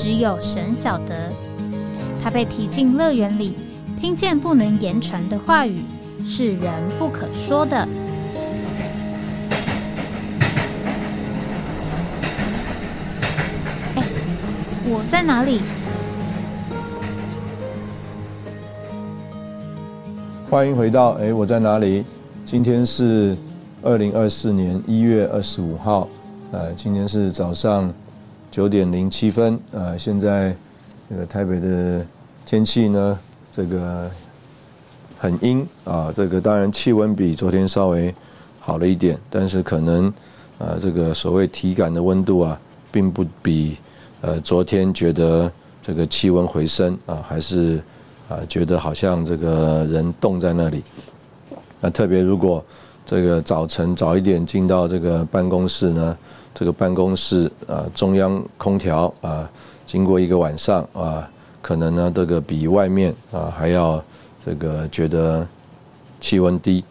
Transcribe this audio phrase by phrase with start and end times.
[0.00, 1.28] 只有神晓得，
[2.22, 3.56] 他被提进乐园里，
[4.00, 5.82] 听见不能言传的话语，
[6.24, 7.76] 是人不可说的。
[13.96, 14.04] 哎，
[14.84, 15.62] 我在哪里？
[20.48, 22.04] 欢迎回到哎，我在哪里？
[22.44, 23.36] 今天是
[23.82, 26.06] 二零二四年一月二十五号，
[26.52, 27.92] 呃，今天是早上。
[28.50, 29.96] 九点零七分啊！
[29.96, 30.56] 现在
[31.08, 32.04] 这个台北的
[32.46, 33.18] 天气呢，
[33.52, 34.10] 这个
[35.18, 36.12] 很阴啊。
[36.14, 38.12] 这个当然气温比昨天稍微
[38.58, 40.06] 好了一点，但是可能
[40.58, 42.58] 啊，这个所谓体感的温度啊，
[42.90, 43.76] 并不比
[44.22, 45.50] 呃昨天觉得
[45.82, 47.80] 这个气温回升啊，还是
[48.28, 50.82] 啊觉得好像这个人冻在那里。
[51.80, 52.64] 那特别如果
[53.04, 56.16] 这个早晨早一点进到这个办公室呢？
[56.58, 59.48] 这个办公室啊，中央空调啊，
[59.86, 61.30] 经过一个晚上啊，
[61.62, 64.02] 可能呢，这个比外面啊还要
[64.44, 65.46] 这个觉得
[66.18, 66.82] 气温低。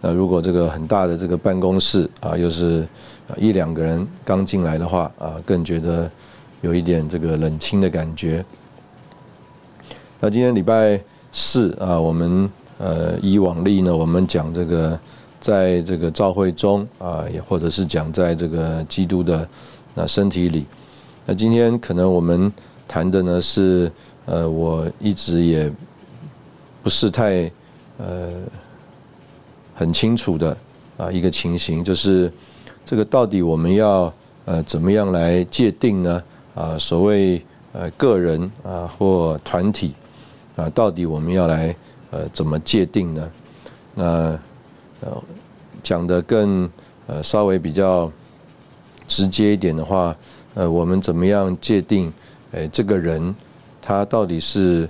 [0.00, 2.88] 那如果这个很大的这个办公室啊，又是
[3.36, 6.10] 一两个人刚进来的话啊，更觉得
[6.62, 8.42] 有一点这个冷清的感觉。
[10.20, 10.98] 那今天礼拜
[11.32, 14.98] 四啊，我们呃以往例呢，我们讲这个。
[15.42, 19.46] 在这个教会中啊，也或者是讲在这个基督的
[19.92, 20.64] 那身体里，
[21.26, 22.50] 那今天可能我们
[22.86, 23.90] 谈的呢是
[24.24, 25.68] 呃，我一直也
[26.80, 27.50] 不是太
[27.98, 28.30] 呃
[29.74, 30.56] 很清楚的
[30.96, 32.32] 啊一个情形，就是
[32.84, 34.14] 这个到底我们要
[34.44, 36.22] 呃怎么样来界定呢？
[36.54, 39.92] 啊，所谓呃个人啊或团体
[40.54, 41.74] 啊，到底我们要来
[42.12, 43.30] 呃怎么界定呢？
[43.96, 44.38] 那。
[45.04, 45.20] 呃，
[45.82, 46.68] 讲的更
[47.06, 48.10] 呃稍微比较
[49.08, 50.16] 直接一点的话，
[50.54, 52.12] 呃，我们怎么样界定？
[52.52, 53.34] 诶，这个人
[53.80, 54.88] 他到底是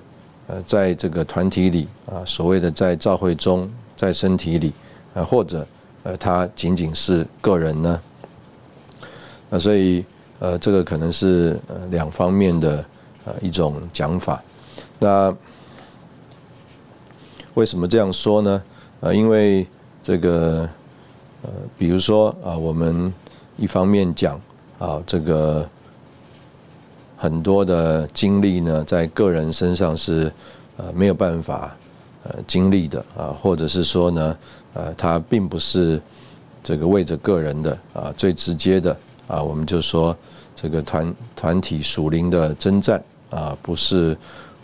[0.48, 4.72] 呃在这个团体里啊，所谓的在教会中，在身体里
[5.14, 5.66] 啊，或者
[6.02, 8.00] 呃他仅仅是个人呢？
[9.48, 10.04] 那所以
[10.40, 12.84] 呃，这个可能是呃两方面的
[13.24, 14.42] 呃一种讲法。
[14.98, 15.32] 那
[17.54, 18.62] 为什么这样说呢？
[19.00, 19.66] 呃，因为
[20.02, 20.68] 这个
[21.42, 23.12] 呃，比如说啊，我们
[23.56, 24.40] 一方面讲
[24.78, 25.68] 啊，这个
[27.16, 30.32] 很多的经历呢，在个人身上是
[30.76, 31.76] 呃没有办法
[32.24, 34.36] 呃经历的啊，或者是说呢，
[34.74, 36.00] 呃，它并不是
[36.62, 40.16] 这个为着个人的啊，最直接的啊，我们就说
[40.54, 44.16] 这个团团体属灵的征战啊，不是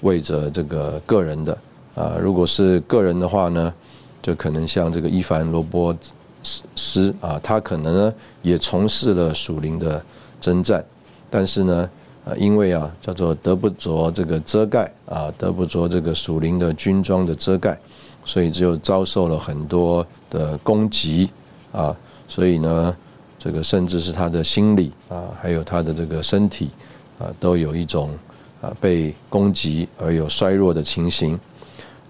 [0.02, 1.58] 为着这个个人的
[1.96, 3.74] 啊，如果是个人的话呢？
[4.20, 5.96] 就可能像这个伊凡罗波
[6.42, 10.02] 斯啊，他可能呢也从事了属灵的
[10.40, 10.84] 征战，
[11.28, 11.90] 但是呢，
[12.24, 17.78] 啊，因为啊叫做得不着这个遮盖啊，得不着这个属灵的军装的遮盖，
[18.24, 21.30] 所以就遭受了很多的攻击
[21.72, 21.94] 啊，
[22.28, 22.96] 所以呢，
[23.38, 26.70] 这个甚至是他的心理啊，还有他的这个身体
[27.18, 28.16] 啊，都有一种
[28.60, 31.38] 啊被攻击而有衰弱的情形。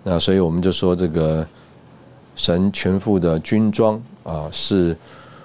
[0.05, 1.47] 那所以我们就说这个。
[2.37, 4.95] 神全副的军装啊，是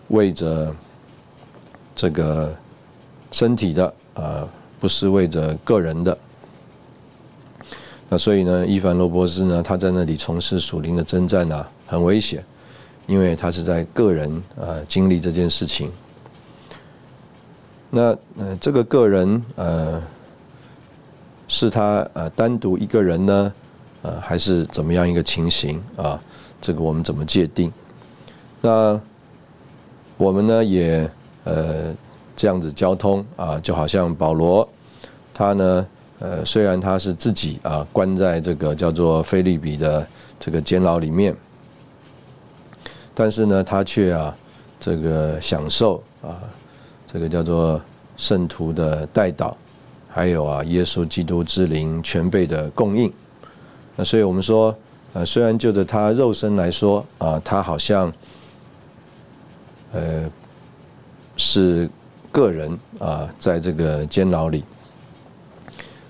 [0.09, 0.75] 为着
[1.95, 2.53] 这个
[3.31, 4.45] 身体的啊，
[4.81, 6.17] 不是为着个人的。
[8.09, 12.44] 那所以呢，伊凡罗伯斯呢，他在那里从事属灵的征战呢，很危险，
[13.07, 14.29] 因为他是在个人
[14.59, 15.89] 啊经历这件事情。
[17.89, 20.03] 那呃，这个个人呃，
[21.47, 23.53] 是他呃单独一个人呢，
[24.01, 26.19] 呃，还是怎么样一个情形啊？
[26.62, 27.71] 这个我们怎么界定？
[28.65, 28.98] 那
[30.15, 31.10] 我们呢也
[31.44, 31.94] 呃
[32.33, 34.65] 这样子交通啊，就好像保罗
[35.33, 35.86] 他呢
[36.19, 40.07] 呃虽然他是自己啊关在这个叫做菲利比的
[40.39, 41.36] 这个监牢里面，
[43.13, 44.33] 但是呢他却啊
[44.80, 46.39] 这个享受啊
[47.12, 47.81] 这个叫做
[48.15, 49.54] 圣徒的代祷，
[50.07, 53.12] 还有啊耶稣基督之灵全备的供应。
[53.98, 54.74] 那所以我们说。
[55.15, 58.12] 呃，虽然就着他肉身来说，啊，他好像，
[59.94, 60.30] 呃，
[61.38, 61.90] 是
[62.31, 64.63] 个人啊，在这个监牢里，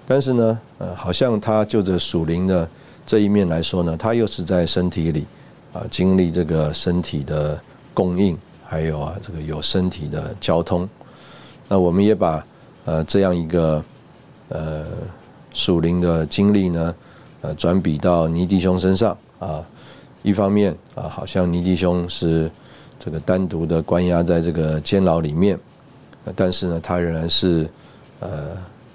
[0.08, 2.68] 但是呢，呃，好像他就着属灵的
[3.06, 5.26] 这一面来说呢，他又是在身体里
[5.74, 7.60] 啊，经历这个身体的
[7.94, 10.88] 供应，还有啊，这个有身体的交通。
[11.68, 12.46] 那我们也把
[12.86, 13.84] 呃这样一个
[14.50, 14.86] 呃
[15.52, 16.96] 属灵的经历呢，
[17.42, 19.64] 呃转比到尼弟兄身上啊。
[20.22, 22.50] 一方面啊，好像尼弟兄是
[23.04, 25.60] 这个单独的关押在这个监牢里面，
[26.38, 27.68] 但是呢，他仍然是
[28.22, 28.52] 呃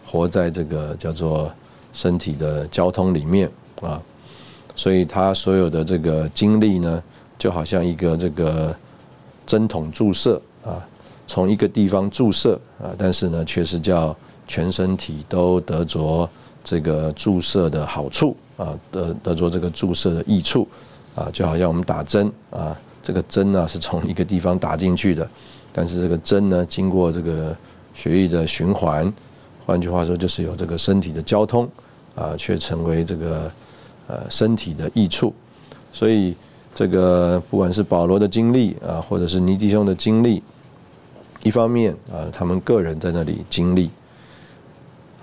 [0.07, 1.53] 活在这个叫做
[1.93, 3.51] 身体的交通里面
[3.83, 4.01] 啊，
[4.75, 7.03] 所以他所有的这个经历呢，
[7.37, 8.75] 就好像一个这个
[9.45, 10.81] 针筒注射啊，
[11.27, 14.17] 从一个地方注射啊，但是呢，却是叫
[14.47, 16.27] 全身体都得着
[16.65, 20.67] 这个注射的好处啊，得得着这个注射的益处。
[21.15, 22.79] 啊，就好像我们打针啊，
[23.09, 25.27] 这个针呢是从一个地方打进去的，
[25.73, 27.57] 但是这个针呢经过这个
[27.95, 29.11] 血液的循环，
[29.65, 31.67] 换句话说就是有这个身体的交通
[32.15, 33.51] 啊，却成为这个
[34.09, 35.33] 呃身体的益处。
[35.91, 36.37] 所以
[36.75, 40.43] 这个不管是保罗的经历啊，或者是尼弟兄的经历，
[41.43, 43.89] 一方面啊，他们个人在那里经历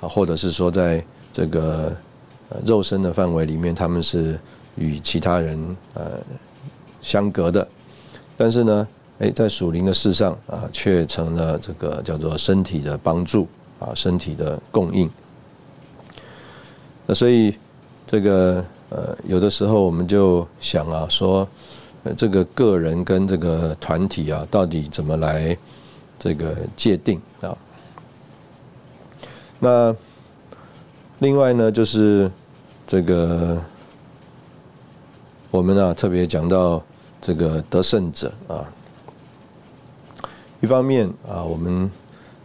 [0.01, 1.95] 啊，或者是说在这个
[2.65, 4.39] 肉身的范围里面，他们是。
[4.77, 6.19] 与其他人呃
[7.01, 7.65] 相隔的，
[8.37, 8.87] 但是呢，
[9.19, 13.47] 哎，在属灵的事上啊，却成了这个叫做身体的帮助
[13.79, 15.09] 啊，身体的供应。
[17.05, 17.55] 那所以
[18.05, 21.47] 这个呃，有的时候我们就想啊，说
[22.17, 25.57] 这个个人跟这个团体啊，到底怎么来
[26.19, 27.57] 这个界定啊？
[29.59, 29.95] 那
[31.19, 32.31] 另外呢，就是
[32.85, 33.61] 这个。
[35.51, 36.83] 我们啊特别讲到
[37.25, 38.69] 这个得胜者啊，
[40.61, 41.89] 一方面啊，我们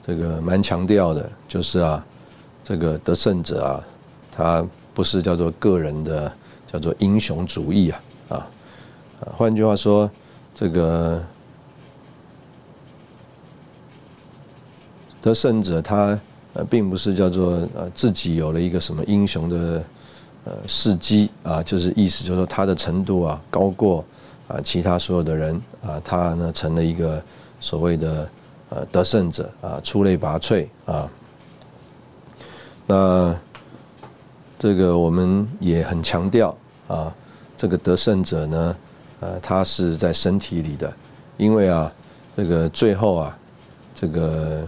[0.07, 2.03] 这个蛮强调的，就是啊，
[2.65, 3.85] 这个得胜者啊，
[4.33, 6.33] 他不是叫做个人的
[6.73, 8.01] 叫做英雄主义啊
[8.31, 8.49] 啊，
[9.37, 10.11] 换句话说，
[10.55, 11.23] 这个
[15.21, 16.19] 得胜者他
[16.55, 19.85] 呃并不是叫做呃自己有了一个什么英雄的。
[20.47, 24.03] 呃，事迹啊，就是意思就是说他的程度啊高过
[24.51, 27.23] 啊其他所有的人啊，他呢成了一个
[27.61, 28.29] 所谓的
[28.71, 31.09] 呃得胜者啊，出类拔萃啊。
[32.87, 33.37] 那
[34.59, 36.57] 这个我们也很强调
[36.89, 37.15] 啊，
[37.57, 38.77] 这个得胜者呢，
[39.21, 40.93] 呃，他是在身体里的，
[41.37, 41.93] 因为啊，
[42.37, 43.39] 这个最后啊，
[43.95, 44.67] 这个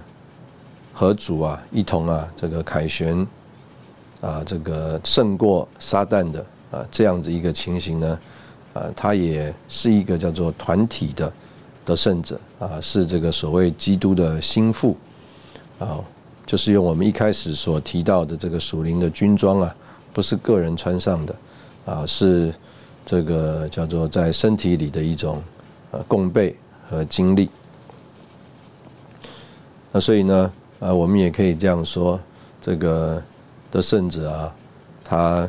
[0.94, 3.26] 和主啊一同啊这个凯旋。
[4.22, 6.38] 啊，这个胜过撒旦的
[6.70, 8.20] 啊，这样子一个情形呢，
[8.72, 11.32] 啊，他也是一个叫做团体的
[11.84, 14.96] 得胜者啊，是这个所谓基督的心腹
[15.78, 15.98] 啊，
[16.46, 19.74] 就是用我们一开始所提到的这个属灵的军装啊，
[20.12, 21.34] 不是个人穿上的
[21.86, 22.54] 啊，是
[23.04, 25.42] 这个叫做在身体里的一种
[25.90, 26.56] 呃共备
[26.88, 27.48] 和经历。
[29.90, 32.18] 那所以呢，啊，我们也可以这样说，
[32.60, 33.22] 这个。
[33.72, 34.54] 的圣者啊，
[35.02, 35.48] 他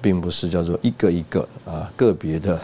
[0.00, 2.60] 并不是叫做一个一个啊个别的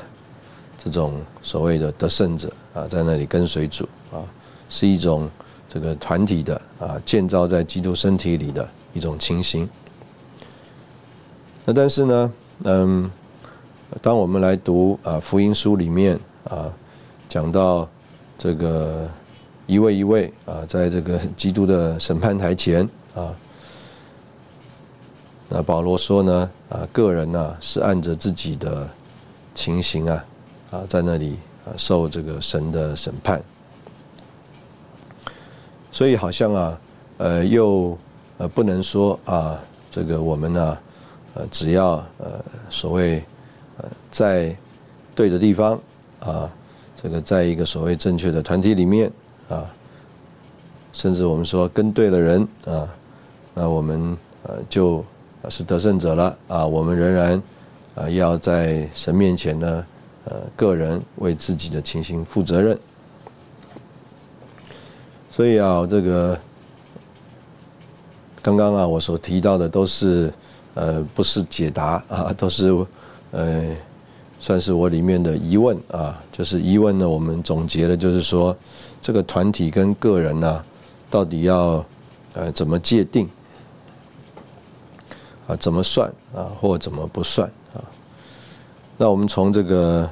[0.83, 4.23] 这种所谓的得胜者啊，在那里跟随主啊，
[4.69, 5.29] 是一种
[5.69, 9.69] 这个团体的啊建造在基督身体里的一种情形。
[11.65, 12.33] 那但是呢，
[12.65, 13.11] 嗯，
[14.01, 16.73] 当我们来读啊福音书里面啊
[17.29, 17.89] 讲到
[18.39, 19.09] 这个
[19.67, 23.35] 一位一位啊，在这个 基督的审判台前啊。
[25.49, 28.89] 那保罗说呢，啊，个人呢是按着自己的
[29.55, 30.25] 情形啊，
[30.73, 33.41] 啊，在那里啊受这个神的审判，
[35.93, 36.81] 所以好像啊，
[37.19, 37.97] 呃，又
[38.39, 39.57] 呃不能说啊，
[39.89, 40.79] 这个我们呢，
[41.35, 43.23] 呃，只要呃所谓
[43.79, 44.57] 呃在
[45.15, 45.81] 对的地方
[46.19, 46.51] 啊，
[47.01, 49.09] 这个在一个所谓正确的团体里面
[49.49, 49.65] 啊，
[50.93, 52.89] 甚至我们说跟对了人啊，
[53.55, 55.05] 那我们呃就。
[55.49, 56.67] 是得胜者了啊！
[56.67, 57.43] 我们仍然
[57.95, 59.87] 啊要在神面前呢，
[60.25, 62.79] 呃，个人为自己的情形负责任。
[65.31, 66.39] 所以啊，这个
[68.43, 70.33] 刚刚啊我所提到的都是
[70.75, 72.87] 呃不是解答啊，都是
[73.31, 73.65] 呃
[74.41, 76.21] 算是我里面的疑问啊。
[76.33, 78.57] 就是疑问呢，我们总结的就是说，
[79.01, 80.65] 这个团体跟个人呢，
[81.09, 81.85] 到底要
[82.35, 83.29] 呃怎么界定？
[85.47, 87.79] 啊，怎么算啊，或怎么不算啊？
[88.97, 90.11] 那我们从这个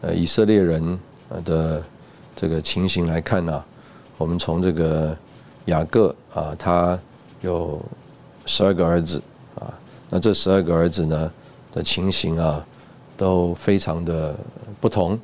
[0.00, 0.98] 呃以色列人
[1.44, 1.82] 的
[2.34, 3.62] 这个情形来看呢，
[4.16, 5.16] 我们从这个
[5.66, 6.98] 雅各啊，他
[7.42, 7.80] 有
[8.46, 9.20] 十二个儿子
[9.56, 9.72] 啊。
[10.08, 11.30] 那这十二个儿子呢
[11.72, 12.64] 的情形啊，
[13.16, 14.34] 都非常的
[14.80, 15.18] 不同。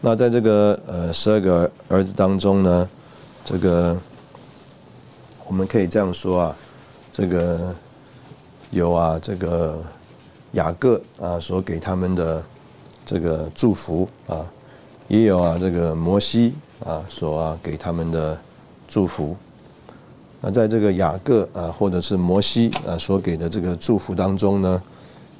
[0.00, 2.88] 那在这个呃十二个儿子当中呢，
[3.44, 3.96] 这个
[5.46, 6.56] 我们可以这样说啊，
[7.12, 7.74] 这个
[8.70, 9.82] 有啊这个
[10.52, 12.42] 雅各啊所给他们的
[13.04, 14.46] 这个祝福啊，
[15.08, 18.38] 也有啊这个摩西啊所啊给他们的
[18.86, 19.36] 祝福。
[20.40, 24.82] 那在这个雅各啊或者是摩西啊所给的这个祝福当中呢，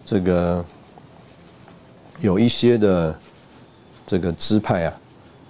[0.05, 0.65] 这个
[2.21, 3.15] 有一些的。
[4.11, 4.95] 这个支派啊，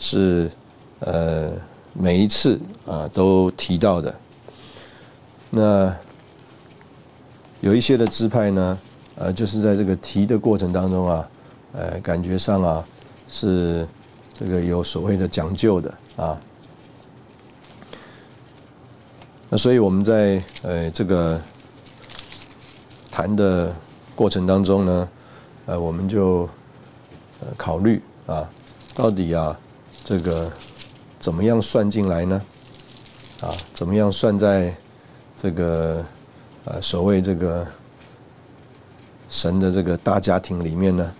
[0.00, 0.50] 是
[0.98, 1.52] 呃
[1.92, 4.12] 每一次啊都提到的。
[5.48, 5.96] 那
[7.60, 8.78] 有一些的支派呢，
[9.16, 11.28] 呃，就是在这个提的过程当中啊，
[11.72, 12.84] 呃，感觉上啊
[13.28, 13.86] 是
[14.32, 16.40] 这个有所谓的讲究的啊。
[19.50, 21.40] 那所以我们在呃这个
[23.10, 23.74] 谈的
[24.14, 25.08] 过程当中呢，
[25.66, 26.48] 呃，我们就
[27.40, 28.02] 呃考虑。
[28.28, 28.46] 啊，
[28.94, 29.58] 到底啊，
[30.04, 30.52] 这个
[31.18, 32.42] 怎么样算进来呢？
[33.40, 34.76] 啊，怎么样算在
[35.34, 36.04] 这个
[36.70, 37.66] 呃所谓这个
[39.30, 41.14] 神的这个大家庭里面呢？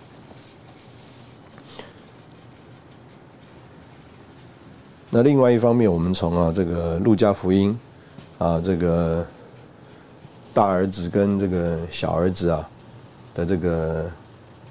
[5.09, 7.77] 那另外一方面，我们从啊这个路加福音
[8.37, 9.25] 啊这个
[10.53, 12.69] 大儿子跟这个小儿子啊
[13.33, 14.05] 的这个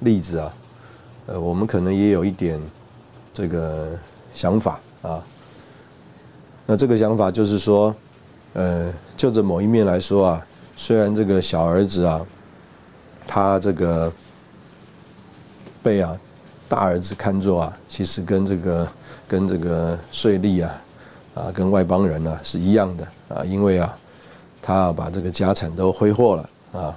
[0.00, 0.54] 例子啊。
[1.26, 2.60] 呃，我们可能也有一点
[3.32, 3.88] 这个
[4.32, 5.20] 想法啊。
[6.66, 7.94] 那这个想法就是说，
[8.54, 10.46] 呃，就着某一面来说啊，
[10.80, 12.24] 虽然这个小儿子啊，
[13.26, 14.12] 他这个
[15.82, 16.16] 被啊
[16.68, 18.88] 大儿子看作啊，其实跟这个
[19.26, 20.82] 跟这个税吏啊
[21.34, 23.98] 啊跟外邦人啊是一样的啊，因为啊
[24.62, 26.96] 他把这个家产都挥霍了啊。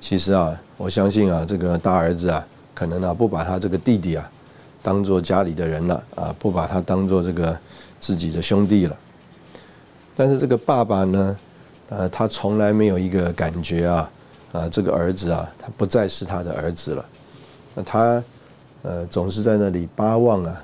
[0.00, 0.58] 其实啊。
[0.80, 2.42] 我相信啊，这个大儿子啊，
[2.72, 4.26] 可能啊不把他这个弟弟啊
[4.82, 7.54] 当做家里的人了啊，不把他当做这个
[7.98, 8.96] 自己的兄弟了。
[10.16, 11.36] 但是这个爸爸呢，
[11.90, 14.10] 呃，他从来没有一个感觉啊，
[14.52, 17.04] 啊，这个儿子啊，他不再是他的儿子了。
[17.74, 18.22] 那他
[18.82, 20.62] 呃总是在那里巴望啊，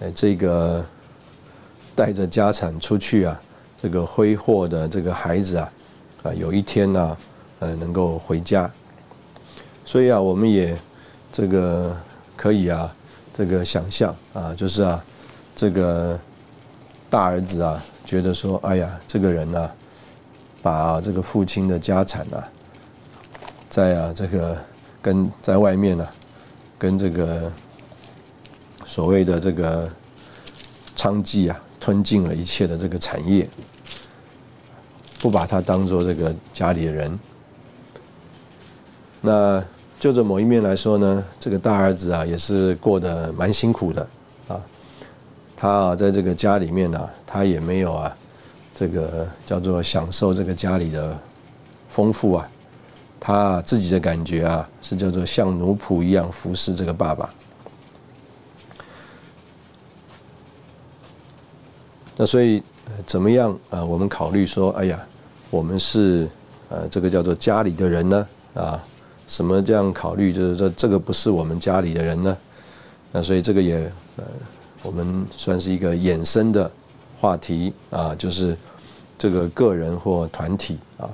[0.00, 0.84] 呃，这个
[1.96, 3.40] 带着家产出去啊，
[3.82, 5.72] 这个挥霍的这个孩子啊，
[6.22, 7.16] 啊，有一天呢，
[7.60, 8.70] 呃，能够回家。
[9.86, 10.78] 所以啊，我们也
[11.32, 11.96] 这个
[12.36, 12.94] 可以啊，
[13.32, 15.02] 这个想象啊，就是啊，
[15.56, 16.18] 这个
[17.08, 19.70] 大儿子啊，觉得说，哎呀，这个人呢，
[20.62, 22.48] 把这个父亲的家产啊，
[23.68, 24.56] 在啊这个
[25.00, 26.08] 跟在外面呢，
[26.78, 27.50] 跟这个
[28.84, 29.90] 所谓的这个
[30.96, 33.48] 娼妓啊，吞尽了一切的这个产业，
[35.20, 37.18] 不把他当做这个家里的人，
[39.20, 39.64] 那。
[40.00, 44.08] 就着某一面来说呢，这个大儿子啊也是过得蛮辛苦的
[44.46, 44.62] 啊。
[45.56, 48.16] 他啊在这个家里面呢，他也没有啊
[48.78, 51.18] 这个叫做享受这个家里的
[51.88, 52.48] 丰富啊。
[53.18, 57.28] 他自己的感觉啊是叫做像奴仆一样服侍这个爸爸。
[62.16, 62.62] 那所以
[63.04, 63.84] 怎么样啊？
[63.84, 65.04] 我们考虑说，哎呀，
[65.50, 66.28] 我们是
[66.68, 68.84] 呃这个叫做家里的人呢啊。
[69.26, 70.32] 什么这样考虑？
[70.32, 72.38] 就是说，这个不是我们家里的人呢？
[73.10, 74.24] 那所以这个也呃，
[74.82, 76.70] 我们算是一个衍生的
[77.20, 78.56] 话题啊，就是
[79.18, 81.08] 这个个人或团体啊。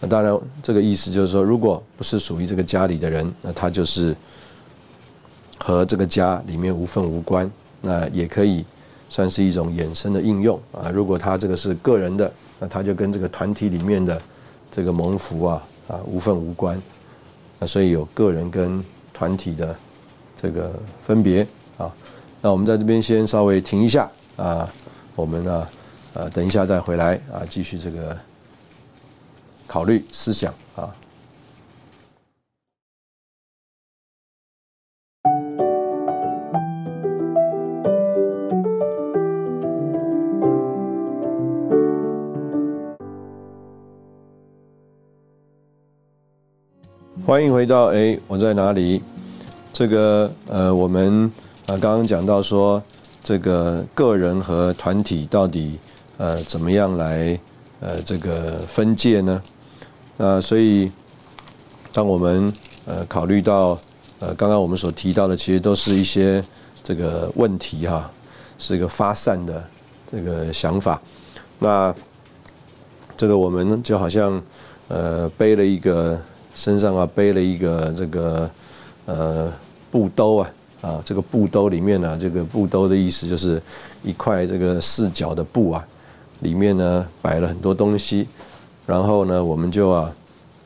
[0.00, 4.14] 那当然，这个意思就是说，如果不是属于这个家里的人，那他就是
[5.58, 7.50] 和这个家里面无份无关。
[7.80, 8.64] 那也可以
[9.10, 10.90] 算是一种衍生的应用啊。
[10.90, 14.20] 如果他这个是个人的，那他就跟这个团体里面的
[14.70, 16.80] 这个蒙福啊啊无份无关。
[17.58, 18.82] 那所以有个人跟
[19.12, 19.76] 团体的
[20.40, 20.72] 这个
[21.02, 21.46] 分别
[21.76, 21.92] 啊，
[22.40, 24.68] 那我们在这边先稍微停一下啊，
[25.14, 25.68] 我们呢
[26.14, 28.18] 呃等一下再回来啊，继续这个
[29.66, 30.94] 考虑思想啊。
[47.26, 49.02] 欢迎回到哎，我在哪里？
[49.72, 51.24] 这个呃，我们
[51.66, 52.80] 啊刚刚讲到说，
[53.24, 55.78] 这个个人和团体到底
[56.18, 57.40] 呃怎么样来
[57.80, 59.42] 呃这个分界呢？
[60.18, 60.92] 那所以
[61.90, 62.52] 当我们
[62.84, 63.78] 呃考虑到
[64.20, 66.44] 呃刚刚我们所提到的，其实都是一些
[66.82, 68.10] 这个问题哈，
[68.58, 69.64] 是一个发散的
[70.12, 71.00] 这个想法。
[71.58, 71.92] 那
[73.16, 74.40] 这个我们就好像
[74.88, 76.20] 呃背了一个
[76.54, 78.50] 身上啊背了一个这个
[79.06, 79.50] 呃
[79.90, 80.50] 布兜啊
[80.84, 83.60] 啊这个布兜里面呢，这个布兜的意思就是
[84.02, 85.86] 一块这个四角的布啊，
[86.40, 88.28] 里面呢摆了很多东西，
[88.84, 90.12] 然后呢我们就啊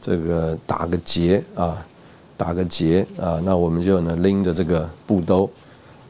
[0.02, 1.86] 这个打个结啊
[2.36, 5.48] 打个结啊，那我们就呢拎着这个布兜。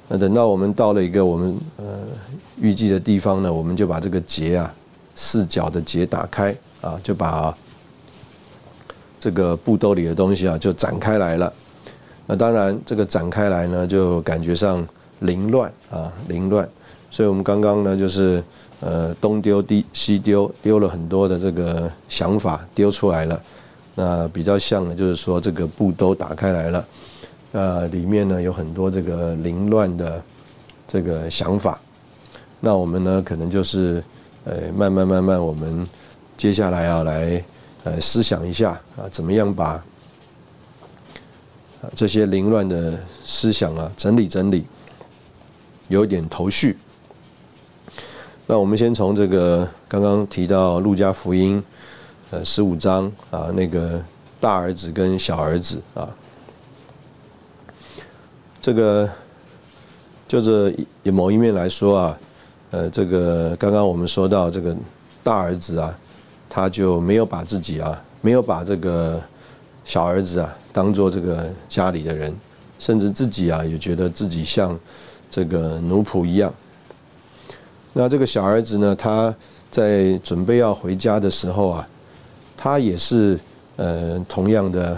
[0.09, 1.85] 那等到我们到了一个我们呃
[2.59, 4.75] 预计的地方呢，我们就把这个结啊
[5.15, 7.55] 四角的结打开啊，就把
[9.21, 11.53] 这个布兜里的东西啊就展开来了。
[12.31, 14.87] 那当然这个展开来呢，就感觉上
[15.21, 16.69] 凌乱啊凌乱，
[17.11, 18.45] 所以我们刚刚呢就是
[18.81, 23.43] 呃东丢西西丢，丢了很多的这个想法丢出来了。
[23.95, 26.85] 那比较像的就是说这个布兜打开来了。
[27.53, 30.23] 呃，里面呢有很多这个凌乱的
[30.87, 31.81] 这个想法，
[32.61, 34.05] 那我们呢可能就是
[34.45, 35.89] 呃慢慢慢慢，我们
[36.37, 37.43] 接下来要来
[37.85, 39.83] 呃思想一下啊，怎么样把
[41.95, 44.67] 这些凌乱的思想啊整理整理，
[45.89, 46.77] 有点头绪。
[48.47, 51.63] 那我们先从这个刚刚提到路加福音
[52.31, 54.03] 呃十五章啊那个
[54.41, 56.09] 大儿子跟小儿子啊。
[58.61, 59.09] 这个
[60.27, 62.19] 就这某一面来说啊，
[62.71, 64.77] 呃，这个刚刚我们说到这个
[65.23, 65.97] 大儿子啊，
[66.49, 69.21] 他就没有把自己啊，没有把这个
[69.85, 72.33] 小儿子啊当做这个家里的人，
[72.79, 74.79] 甚至自己啊也觉得自己像
[75.29, 76.55] 这个奴仆一样。
[77.93, 79.35] 那这个小儿子呢，他
[79.73, 81.89] 在准备要回家的时候啊，
[82.57, 83.37] 他也是
[83.75, 84.97] 呃同样的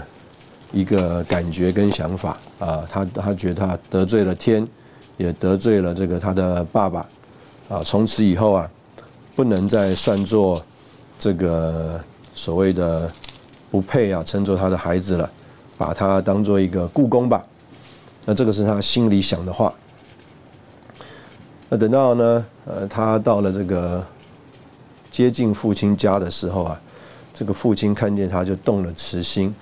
[0.71, 2.37] 一个感觉跟想法。
[2.59, 4.69] 啊，他他觉得他得罪了天，
[5.17, 7.09] 也得罪了这个他的爸爸，
[7.71, 8.71] 啊，从此以后啊，
[9.35, 10.63] 不能再算作
[11.19, 11.99] 这个
[12.35, 13.11] 所谓的
[13.71, 15.33] 不配啊，称作他的孩子了，
[15.81, 17.43] 把他当做一个故宫吧。
[18.27, 19.73] 那这个是他心里想的话。
[21.71, 24.05] 那等到呢，呃，他到了这个
[25.11, 26.79] 接近父亲家的时候啊，
[27.33, 29.55] 这个父亲看见他就动了慈心，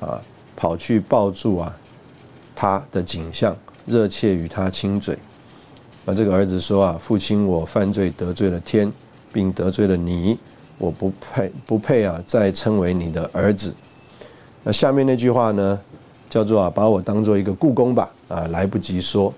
[0.00, 0.20] 啊，
[0.54, 1.74] 跑去抱住啊。
[2.54, 5.18] 他的景象，热切与他亲嘴。
[6.04, 8.92] 而这个儿子说啊，父亲，我犯罪得罪了天，
[9.32, 10.38] 并得罪了你，
[10.76, 13.74] 我不配不配啊，再称为你的儿子。
[14.64, 15.78] 那下面那句话呢，
[16.28, 18.10] 叫做啊，把我当做一个故宫吧。
[18.28, 19.32] 啊，来不及说。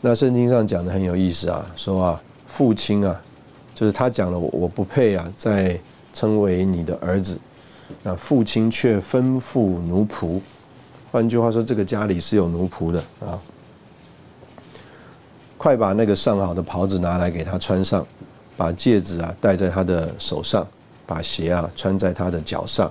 [0.00, 3.20] 那圣经上讲的很有意思啊，说啊，父亲啊，
[3.74, 5.78] 就是他讲了我我不配啊，再
[6.14, 7.38] 称为你的儿子。
[8.02, 10.40] 那父亲却吩咐奴仆。
[11.12, 13.38] 换句话说，这个家里是有奴仆的啊！
[15.58, 18.06] 快把那个上好的袍子拿来给他穿上，
[18.56, 20.66] 把戒指啊戴在他的手上，
[21.04, 22.90] 把鞋啊穿在他的脚上。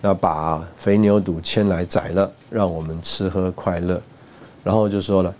[0.00, 4.00] 那把肥牛肚牵来宰了，让我们吃喝快乐。
[4.62, 5.34] 然后就说了，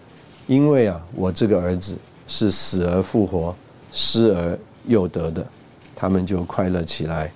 [0.46, 3.54] 因为啊，我这个儿子是死而复活、
[3.92, 5.46] 失而又得的，
[5.94, 7.32] 他们就快乐起来。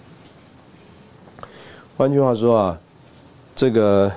[1.97, 2.79] 换句话说啊，
[3.55, 4.13] 这个。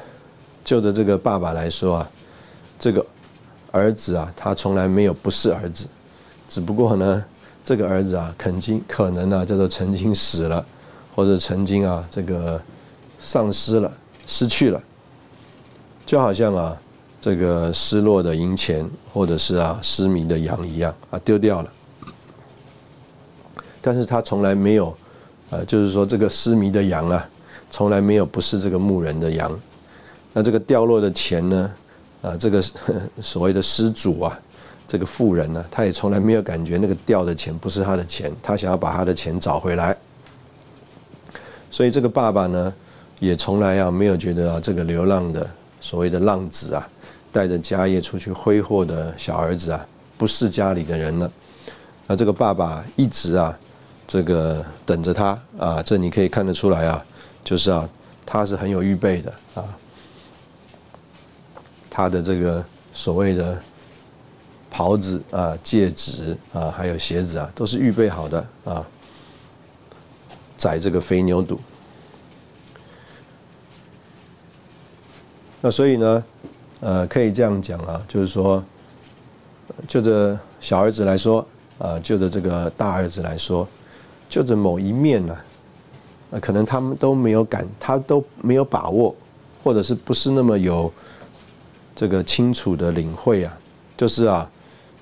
[0.65, 2.09] 就着这个爸爸来说啊，
[2.79, 3.05] 这个
[3.69, 5.85] 儿子啊，他从来没有不是儿子，
[6.49, 7.23] 只不过呢，
[7.63, 10.65] 这个儿子啊，肯经可能呢叫做曾经死了，
[11.13, 12.59] 或者曾经啊这个
[13.25, 13.91] 丧失了、
[14.27, 14.79] 失去了，
[16.05, 16.77] 就好像啊
[17.19, 21.71] 这个失落的银钱，或者是啊失迷的羊一样啊丢掉了，
[23.81, 24.95] 但是他从来没有，
[25.49, 27.27] 呃，就是说这个失迷的羊啊，
[27.71, 29.51] 从来没有不是这个牧人的羊。
[30.31, 31.71] 那这个掉落的钱呢？
[32.21, 32.63] 啊，这个
[33.21, 34.39] 所谓的失主啊，
[34.87, 39.97] 这个富人呢，他也从来没有感觉那个掉的钱不是他的钱，他想要把他的钱找回来。
[41.71, 42.73] 所以这个爸爸呢，
[43.19, 45.49] 也从来啊没有觉得啊这个流浪的
[45.79, 46.87] 所谓的浪子啊，
[47.31, 49.85] 带着家业出去挥霍的小儿子啊，
[50.17, 51.31] 不是家里的人了。
[52.07, 53.57] 那这个爸爸一直啊，
[54.07, 57.05] 这个等着他啊，这你可以看得出来啊，
[57.43, 57.89] 就是啊，
[58.25, 59.63] 他是很有预备的啊。
[61.89, 63.61] 他的这个所谓的
[64.69, 68.85] 袍子啊、戒指啊，还有鞋子啊，都是预备好的啊，
[70.57, 71.59] 宰这个肥牛肚。
[75.65, 76.23] 那所以呢，
[76.79, 78.63] 呃，可以这样讲啊，就是说，
[79.87, 81.43] 就着小儿子来说
[81.79, 83.67] 啊，就着这个大儿子来说，
[84.29, 85.35] 就着某一面呢，
[86.29, 89.15] 呃，可能他们都没有感，他都没有把握，
[89.63, 90.93] 或者是不是那么有。
[91.95, 93.57] 这个清楚的领会啊，
[93.97, 94.47] 就是啊，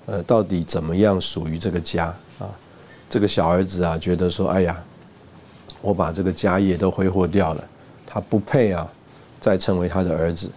[0.06, 2.06] 呃，到底怎么样属于这个家
[2.40, 2.48] 啊？
[3.10, 4.82] 这个小儿子啊，觉得说，哎呀，
[5.82, 7.68] 我把这个家业都挥霍掉了，
[8.06, 8.90] 他不配啊，
[9.44, 10.50] 再成为他的儿子。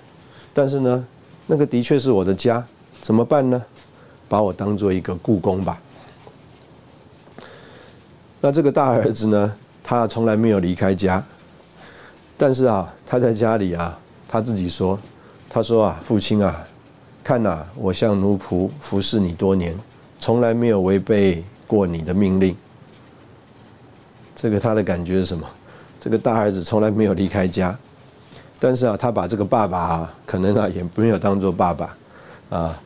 [0.55, 1.05] 但是呢，
[1.49, 2.64] 那个的确是我的家，
[3.01, 3.61] 怎么办呢？
[4.29, 5.77] 把我当做一个故宫吧。
[8.40, 11.20] 那这个大儿子呢，他从来没有离开家，
[12.38, 14.96] 但是啊，他在家里啊，他自己说，
[15.51, 16.64] 他说啊，父亲啊，
[17.25, 19.77] 看呐，我像奴仆服侍你多年，
[20.20, 22.57] 从来没有违背过你的命令。
[24.37, 25.44] 这个他的感觉是什么？
[25.99, 27.77] 这个大儿子从来没有离开家，
[28.59, 31.97] 但是啊，他把这个爸爸啊，可能啊也没有当做爸爸，
[32.51, 32.81] 啊，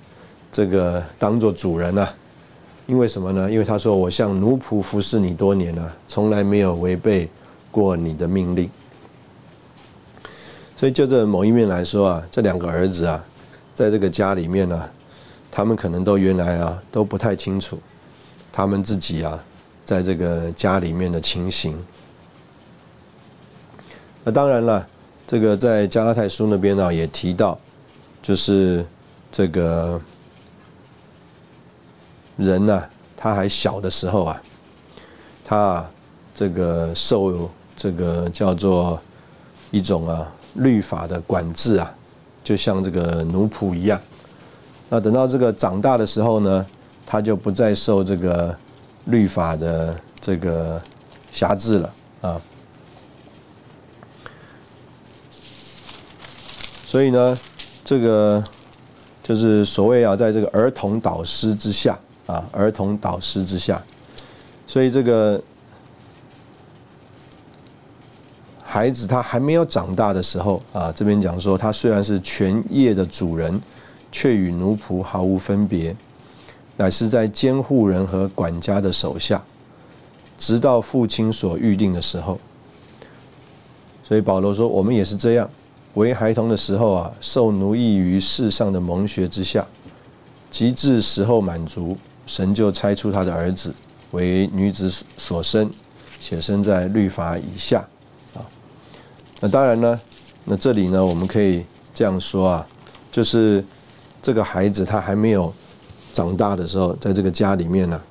[0.50, 2.12] 这个当做主人啊。
[2.86, 3.50] 因为什么呢？
[3.50, 7.28] 因为他说我像奴仆服侍你多年了，从来没有违背
[7.70, 8.68] 过你的命令。
[10.76, 13.24] 所以就这某一面来说啊，这两个儿子啊，
[13.74, 14.90] 在这个家里面呢，
[15.50, 17.78] 他们可能都原来啊都不太清楚
[18.52, 19.38] 他们自己啊。
[19.82, 21.76] 在这个家里面的情形，
[24.22, 24.86] 那当然了，
[25.30, 27.56] 这个在加拉太书那边呢也提到，
[28.20, 28.84] 就是
[29.30, 30.00] 这个
[32.36, 32.82] 人呢，
[33.16, 34.42] 他还小的时候啊，
[35.44, 35.88] 他
[36.34, 39.00] 这个受这个叫做
[39.70, 41.94] 一种啊律法的管制啊，
[42.42, 44.00] 就像这个奴仆一样。
[44.88, 46.66] 那等到这个长大的时候呢，
[47.06, 48.52] 他就不再受这个。
[49.06, 50.80] 律法的这个
[51.32, 52.40] 辖制了啊，
[56.90, 57.38] 所以呢，
[57.84, 58.42] 这个
[59.22, 63.80] 就是所谓啊，在这个儿童导师之下啊，儿童导师之下，
[64.66, 65.40] 所以这个
[68.60, 73.62] 孩子他还没有长大的时候啊，这边讲说他虽然是全业的主人，
[74.10, 75.94] 却与奴仆毫无分别。
[76.76, 79.40] 乃是在监护人和管家的手下，
[80.36, 82.36] 直到父亲所预定的时候。
[84.02, 85.48] 所以保罗说：“我们也是这样，
[85.94, 89.66] 为孩童的时候啊，受奴役于世上的蒙学之下，
[90.50, 93.74] 及至时候满足，神就差出他的儿子
[94.12, 95.70] 为女子所生，
[96.20, 97.86] 且生在律法以下。”
[98.34, 98.46] 啊，
[99.40, 100.00] 那当然呢，
[100.44, 102.66] 那这里呢，我们可以这样说啊，
[103.10, 103.64] 就是
[104.22, 105.52] 这个孩子他还没有。
[106.12, 108.02] 长大的时候，在这个家里面呢，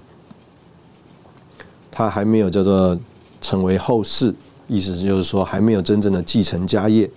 [1.91, 2.97] 他还没有叫做
[3.41, 4.33] 成为后世，
[4.69, 7.11] 意思就是说还没有真正的继承家业。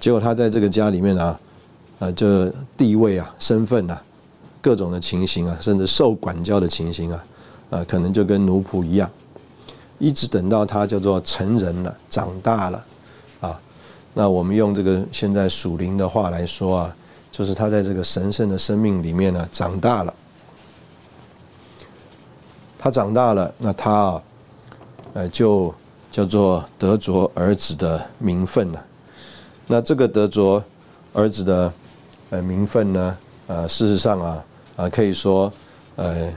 [0.00, 1.40] 结果他在这个家里面啊，
[2.00, 4.02] 啊，就地位啊、身份啊、
[4.60, 7.24] 各种的情形啊，甚至受管教的情形啊，
[7.70, 9.08] 啊，可能就跟奴仆一样。
[9.98, 12.84] 一直等到他叫做成人了、长大了，
[13.40, 13.60] 啊，
[14.14, 16.96] 那我们用这个现在属灵的话来说啊。
[17.32, 20.12] 就是他在这个神圣的生命里面呢，长大了。
[22.76, 24.22] 他长大了，那他啊，
[25.12, 25.72] 呃，就
[26.10, 28.84] 叫做得着儿子的名分了。
[29.72, 30.62] 那这个德卓
[31.12, 31.72] 儿子的
[32.30, 35.52] 呃名分呢，呃，事实上啊，啊，可以说，
[35.94, 36.28] 呃，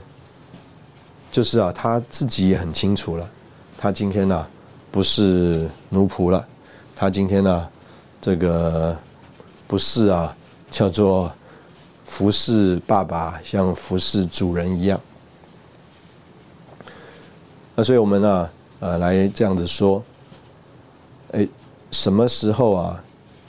[1.32, 3.28] 就是啊，他自己也很清楚了，
[3.76, 4.46] 他今天呢
[4.92, 6.46] 不是奴仆了，
[6.94, 7.68] 他今天呢
[8.20, 8.96] 这个
[9.66, 10.32] 不是啊。
[10.70, 11.32] 叫做
[12.04, 15.00] 服侍爸爸，像服侍主人一样。
[17.76, 20.02] 那所以我们呢，呃，来这样子说，
[21.30, 21.46] 哎，
[21.92, 23.04] 什么时候啊，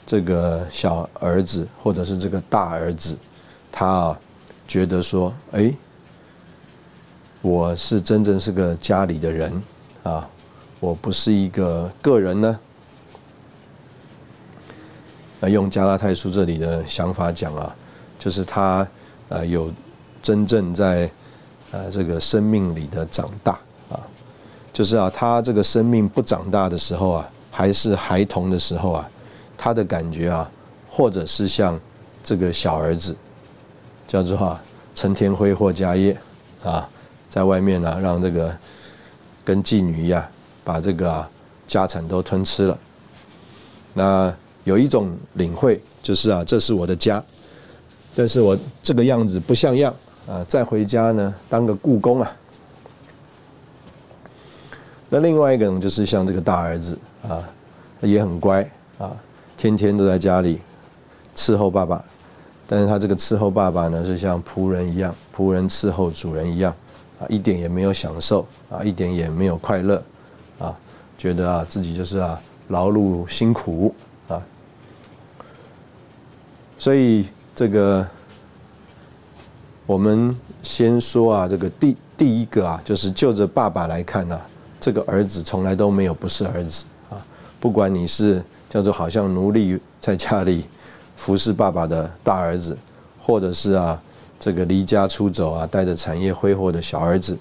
[0.06, 3.18] 这个小儿子或者是这个大儿子，
[3.72, 4.20] 他啊，
[4.68, 5.74] 觉得说，哎，
[7.42, 9.62] 我是真正是个家里的人
[10.04, 10.28] 啊，
[10.78, 12.58] 我不是一个个人呢？
[15.40, 17.74] 那用加拉太书这里的想法讲啊，
[18.18, 18.86] 就是他
[19.28, 19.72] 呃有
[20.22, 21.10] 真正在
[21.72, 23.58] 呃这个生命里的长大
[23.90, 24.00] 啊，
[24.72, 29.10] 就是啊他这个生命不长大的时候啊，还是孩童的时候啊，
[29.56, 30.50] 他的感觉啊，
[30.90, 31.78] 或者是像
[32.22, 33.16] 这个小儿子，
[34.06, 34.62] 叫做啊
[34.94, 36.16] 成天辉霍家业
[36.62, 36.88] 啊，
[37.28, 38.56] 在外面呢让这个
[39.44, 40.24] 跟妓女一样，
[40.64, 41.26] 把这个
[41.66, 42.78] 家产都吞吃了，
[43.94, 44.34] 那。
[44.66, 47.22] 有一种领会，就是啊，这是我的家，
[48.16, 49.94] 但是我这个样子不像样
[50.26, 52.36] 啊，再回家呢，当个故宫啊。
[55.08, 57.48] 那另外一个呢，就是像这个大儿子啊，
[58.00, 59.14] 也很乖啊，
[59.74, 60.60] 天天都在家里
[61.34, 62.04] 伺候爸爸，
[62.66, 66.74] 但是他这个伺候爸爸呢，是像仆人一样，仆人伺候主人一样
[67.18, 70.02] 啊，一点也没有享受啊，一点也没有快乐
[70.58, 70.76] 啊，
[71.16, 73.94] 觉得啊自己就是啊劳碌辛苦。
[74.28, 74.42] 啊
[76.78, 78.06] 所以这个，
[79.86, 84.38] 我们先说啊，这个第第一个啊，就是就着爸爸来看呢，
[84.78, 87.16] 这个儿子从来都没有不是儿子啊，
[87.58, 90.64] 不管你是叫做好像奴隶在家里
[91.16, 92.76] 服侍爸爸的大儿子，
[93.18, 94.00] 或者是啊
[94.38, 97.36] 这个离家出走啊带着产业挥霍的小儿子，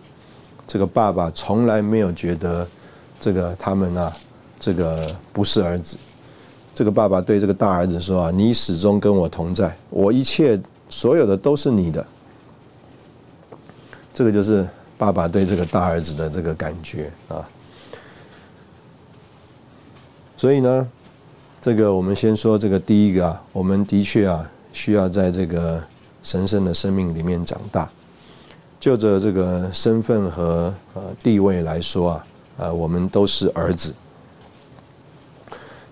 [0.68, 2.68] 这个爸爸从来没有觉得
[3.20, 4.14] 这个他们啊
[4.60, 5.98] 这个不是儿子。
[6.74, 10.60] 这个爸爸对这个大儿子说啊，你始终跟我同在，我一切
[10.90, 12.06] 所有的都是你的。
[14.14, 17.48] 这个就是爸爸对这个大儿子的这个感觉啊，
[20.36, 20.88] 所以呢，
[21.66, 25.84] 这个我们先说这个第一个啊，我们的确啊需要在这个
[26.22, 27.90] 神圣的生命里面长大。
[28.80, 33.92] 就着这个身份和呃地位来说啊，呃，我们都是儿子。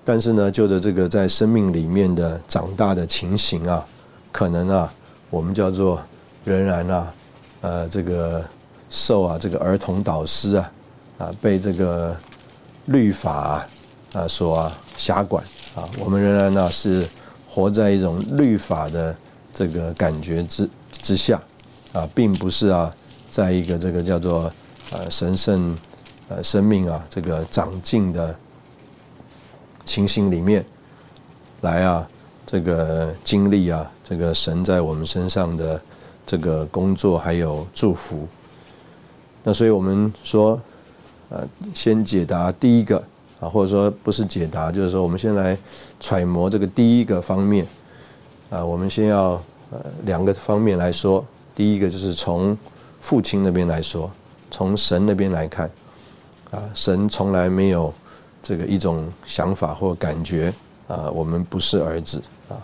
[0.04, 3.84] 但是呢，就着这个在生命里面的长大的情形啊，
[4.32, 4.94] 可能啊，
[5.32, 6.00] 我们叫做
[6.44, 7.14] 仍然啊。
[7.62, 8.46] 呃，这个
[8.92, 10.72] 受啊，这个儿童导师啊，
[11.18, 12.16] 啊，被这个
[12.86, 13.66] 律法
[14.14, 15.44] 啊所辖管
[15.76, 17.08] 啊，我们仍然呢是
[17.48, 19.16] 活在一种律法的
[19.54, 21.42] 这个感觉之之下
[21.92, 22.94] 啊，并不是啊，
[23.30, 24.52] 在一个这个叫做
[24.92, 25.78] 呃神圣
[26.30, 28.36] 呃生命啊这个长进的
[29.86, 30.66] 情形里面
[31.62, 32.08] 来啊，
[32.46, 35.82] 这个经历啊，这个神在我们身上的。
[36.26, 38.26] 这个工作还有祝福，
[39.44, 40.60] 那所以我们说，
[41.28, 43.04] 呃，先解答第一个
[43.44, 45.58] 啊，或者说不是解答，就是说我们先来
[46.00, 47.68] 揣摩这个第一个方面
[48.50, 49.32] 啊，我们先要
[49.70, 52.58] 呃两个方面来说，第一个就是从
[53.02, 54.10] 父亲那边来说，
[54.50, 55.70] 从神那边来看
[56.52, 57.94] 啊，神从来没有
[58.42, 60.54] 这个一种想法或感觉
[60.88, 62.56] 啊，我们不是儿子啊。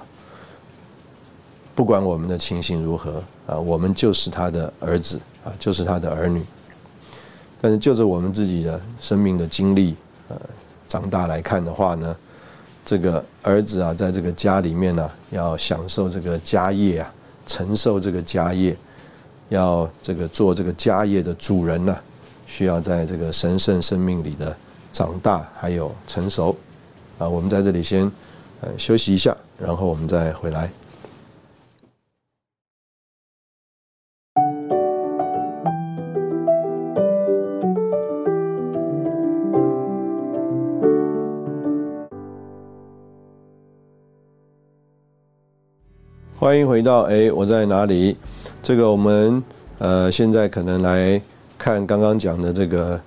[1.76, 6.42] 不管我们的情形如何啊，我们就是他的儿子啊，就是他的儿女。
[7.62, 9.94] 但是就着我们自己的生命的经历，
[10.30, 10.40] 呃，
[10.90, 12.14] 长大来看的话呢，
[12.84, 17.14] 这个儿子啊，在这个家里面呢，要享受这个家业啊，
[17.46, 18.76] 承受这个家业，
[19.50, 21.96] 要这个做这个家业的主人呢，
[22.48, 24.58] 需要在这个神圣生命里的
[24.92, 26.58] 长大还有成熟。
[27.20, 28.12] 啊，我们在这里先
[28.62, 30.70] 呃休息一下，然后我们再回来。
[46.50, 48.18] 欢迎回到哎，我在哪里？
[48.64, 49.44] 这个我们
[49.78, 51.22] 呃现在可能来
[51.60, 53.00] 看刚刚讲的这个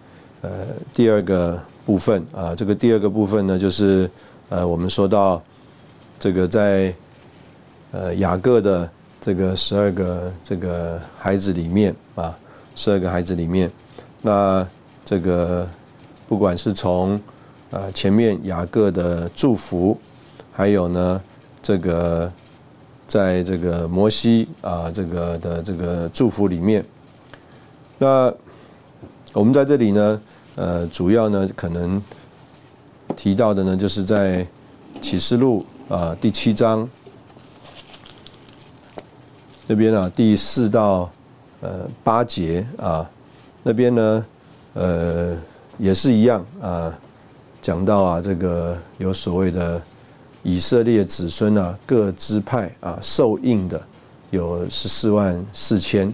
[0.42, 0.50] 呃
[0.94, 4.08] 第二个部分啊，这个第二个部分呢就是
[4.48, 5.42] 呃我们说到
[6.20, 6.94] 这个在
[7.90, 8.88] 呃雅各的
[9.20, 12.38] 这个十二个这个孩子里面啊，
[12.76, 13.68] 十二个孩子里面，
[14.20, 14.64] 那
[15.04, 15.68] 这个
[16.28, 17.20] 不管是从
[17.72, 19.98] 呃前面雅各的祝福，
[20.52, 21.20] 还有呢
[21.60, 22.32] 这个。
[23.12, 26.82] 在这个摩西啊，这个的这个祝福里面，
[27.98, 28.32] 那
[29.34, 30.18] 我们在这里呢，
[30.54, 32.02] 呃，主要呢可能
[33.14, 34.46] 提到的呢，就是在
[35.02, 36.88] 启示录啊第七章
[39.66, 41.10] 那边啊第四到
[41.60, 43.06] 呃八节啊
[43.62, 44.26] 那边呢，
[44.72, 45.36] 呃
[45.76, 46.98] 也是一样啊，
[47.60, 49.82] 讲到啊这个有所谓的。
[50.42, 53.80] 以色列子孙啊，各支派啊，受印的
[54.30, 56.12] 有十四万四千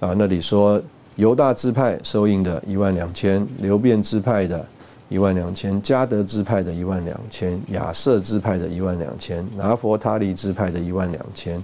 [0.00, 0.14] 啊。
[0.16, 0.82] 那里说
[1.16, 4.66] 犹大支派受印的一万两千，流变支派的
[5.10, 11.62] 一万两千，加德支派的一万两千，亚瑟支派的一万两千，拿佛他利支派的一万两千，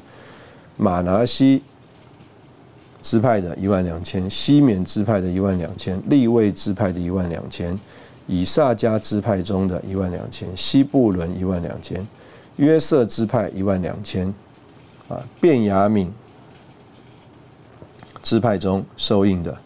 [0.77, 1.62] 马拿西
[3.01, 7.79] 支派的一万两千，西缅支派的一万两千，利位支派的一万两千。
[8.33, 12.07] 以撒加支派中的一万两千，西布伦一万两千，
[12.59, 14.33] 约瑟支派一万两千，
[15.09, 16.12] 啊，便雅敏
[18.23, 19.59] 支派中受印的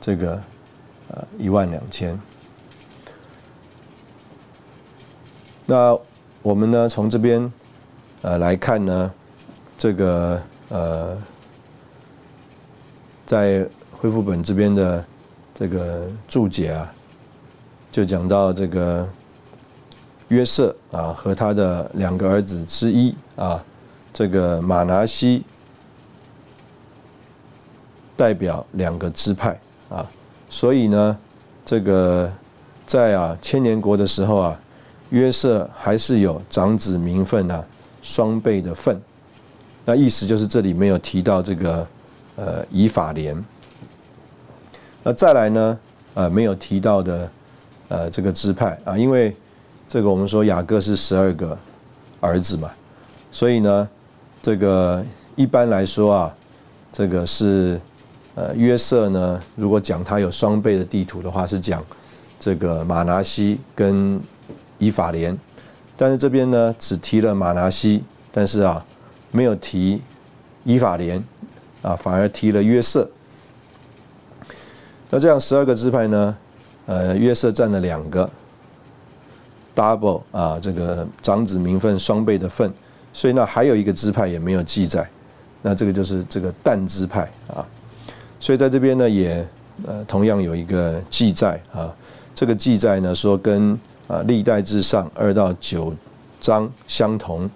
[0.00, 0.32] 这个
[1.08, 2.18] 呃一万两千。
[5.66, 5.94] 那
[6.40, 7.52] 我们呢从这边
[8.22, 9.12] 呃来看呢，
[9.76, 11.18] 这个呃
[13.26, 15.04] 在恢复本这边的
[15.54, 16.90] 这个注解啊。
[17.96, 19.08] 就讲到这个
[20.28, 23.64] 约瑟啊和他的两个儿子之一啊，
[24.12, 25.42] 这个马拿西
[28.14, 30.06] 代表两个支派啊，
[30.50, 31.16] 所以呢，
[31.64, 32.30] 这个
[32.84, 34.60] 在啊千年国的时候啊，
[35.08, 37.64] 约瑟还是有长子名分啊
[38.02, 39.00] 双倍的份，
[39.86, 41.88] 那意思就是这里没有提到这个
[42.34, 43.42] 呃以法莲，
[45.02, 45.78] 那再来呢？
[46.12, 47.30] 呃没有提到的
[47.88, 49.34] 呃这个支派啊，因为
[49.88, 51.56] 这个我们说雅各是十二个
[52.20, 52.70] 儿子嘛，
[53.30, 53.88] 所以呢，
[54.42, 56.36] 这个一般来说啊，
[56.92, 57.80] 这个是
[58.34, 61.84] 呃约瑟呢，如果讲他有双倍的地图的话，是讲
[62.40, 64.20] 这个马拿西跟
[64.78, 65.36] 以法莲，
[65.96, 68.84] 但是这边呢只提了马拿西，但是啊
[69.30, 70.02] 没有提
[70.64, 71.22] 以法莲
[71.82, 73.08] 啊，反而提了约瑟。
[75.08, 76.36] 那这样十二个支派呢，
[76.86, 78.28] 呃约瑟占了两个。
[79.76, 82.72] double 啊，这个长子名分双倍的份，
[83.12, 85.06] 所以那还有一个支派也没有记载，
[85.60, 87.60] 那这个就是这个但支派啊，
[88.40, 89.46] 所以在这边呢也
[89.84, 91.94] 呃同样有一个记载啊，
[92.34, 95.94] 这个记载呢说跟啊历代之上二到九
[96.40, 97.50] 章相同，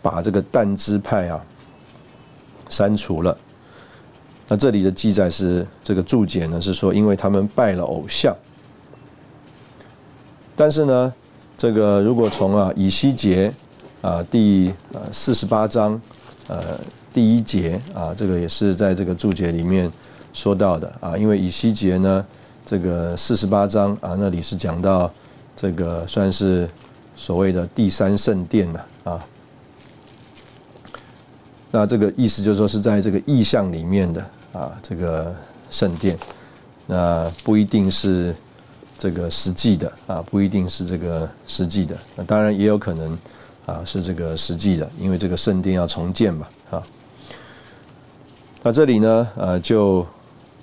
[0.00, 1.44] 把这个但支派啊
[2.68, 3.36] 删除了，
[4.46, 8.32] 那这里的记载是这个注解呢是说因为他们拜了偶像，
[10.56, 11.12] 但是呢。
[11.56, 13.50] 这个如果从啊以西结
[14.02, 15.98] 啊第呃四十八章
[16.48, 16.78] 呃
[17.12, 19.90] 第一节啊，这个也是在这个注解里面
[20.32, 22.26] 说到的啊，因为以西结呢
[22.66, 25.10] 这个四十八章啊那里是讲到
[25.56, 26.68] 这个算是
[27.14, 29.26] 所谓的第三圣殿了啊，
[31.70, 35.32] 那这个意思就是说是在这个意象里面的啊这个
[35.70, 36.18] 圣殿，
[36.88, 38.34] 那不一定是。
[39.04, 43.18] 这个实际的啊，不一定是这个实际的，那当然也有可能
[43.66, 46.82] 啊是这个实际的，因为这个圣殿要重建嘛啊。
[48.62, 50.06] 那这里呢，呃，就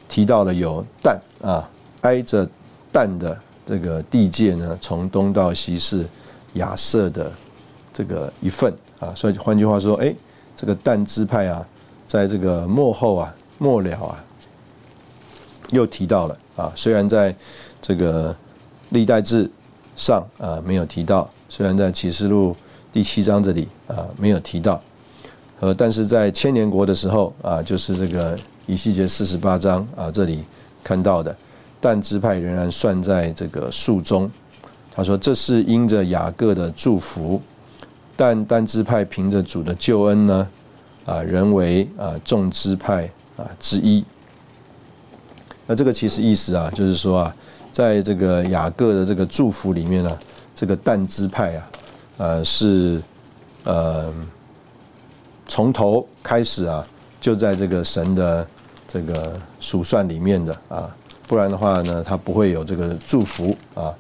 [0.10, 1.70] 提到了有但啊，
[2.02, 2.50] 挨着
[2.92, 6.04] 但的这个地界呢，从东到西是
[6.54, 7.32] 亚瑟的
[7.94, 10.12] 这个一份啊，所以换句话说，哎，
[10.56, 11.64] 这个但支派啊，
[12.08, 14.18] 在这个末后啊末了啊，
[15.70, 17.36] 又提到了啊，虽然在。
[17.82, 18.36] 这个
[18.90, 19.50] 历代志
[19.96, 22.56] 上啊没有提到，虽然在启示录
[22.92, 24.82] 第七章这里啊没有提到，
[25.60, 30.44] 呃，但是在千年国的时候啊，就是这个以西结四十八章啊这里
[30.84, 31.36] 看到的，
[31.80, 34.30] 但支派仍然算在这个数中。
[34.94, 37.42] 他说这是因着雅各的祝福，
[38.16, 40.48] 但但支派凭着主的救恩呢
[41.06, 44.04] 啊，仍为啊众支派啊之一。
[45.66, 47.36] 那这个其实意思啊，就是说啊。
[47.82, 50.20] 在这个雅各的这个祝福里面呢，
[50.54, 51.72] 这个但支派啊，
[52.18, 53.02] 呃是
[53.64, 54.14] 呃
[55.48, 56.86] 从头开始啊，
[57.20, 58.48] 就在这个神的
[58.88, 60.96] 这个数算里面的啊，
[61.28, 63.92] 不然的话呢，他不会有这个祝福啊。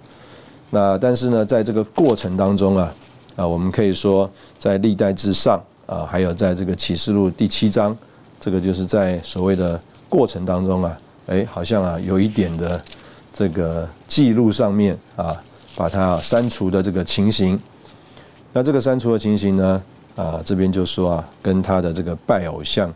[0.70, 2.94] 那但是呢，在这个过程当中啊，
[3.36, 7.98] 啊，我们可以说在历代之上啊，还有在这个启示录第七章，
[8.39, 12.80] 这个就是在所谓的过程当中啊，哎，好像啊有一点的。
[13.34, 15.36] 这个记录上面啊，
[15.76, 17.60] 把它删除的这个情形，
[18.52, 19.84] 那这个删除的情形呢，
[20.15, 22.94] 啊，这边就说啊，跟他的这个拜偶像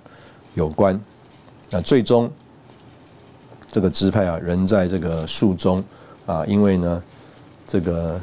[0.54, 1.00] 有关。
[1.69, 2.30] 那最终
[3.71, 5.84] 这个支派啊，仍在这个树中
[6.26, 7.02] 啊，因为呢，
[7.67, 8.19] 这个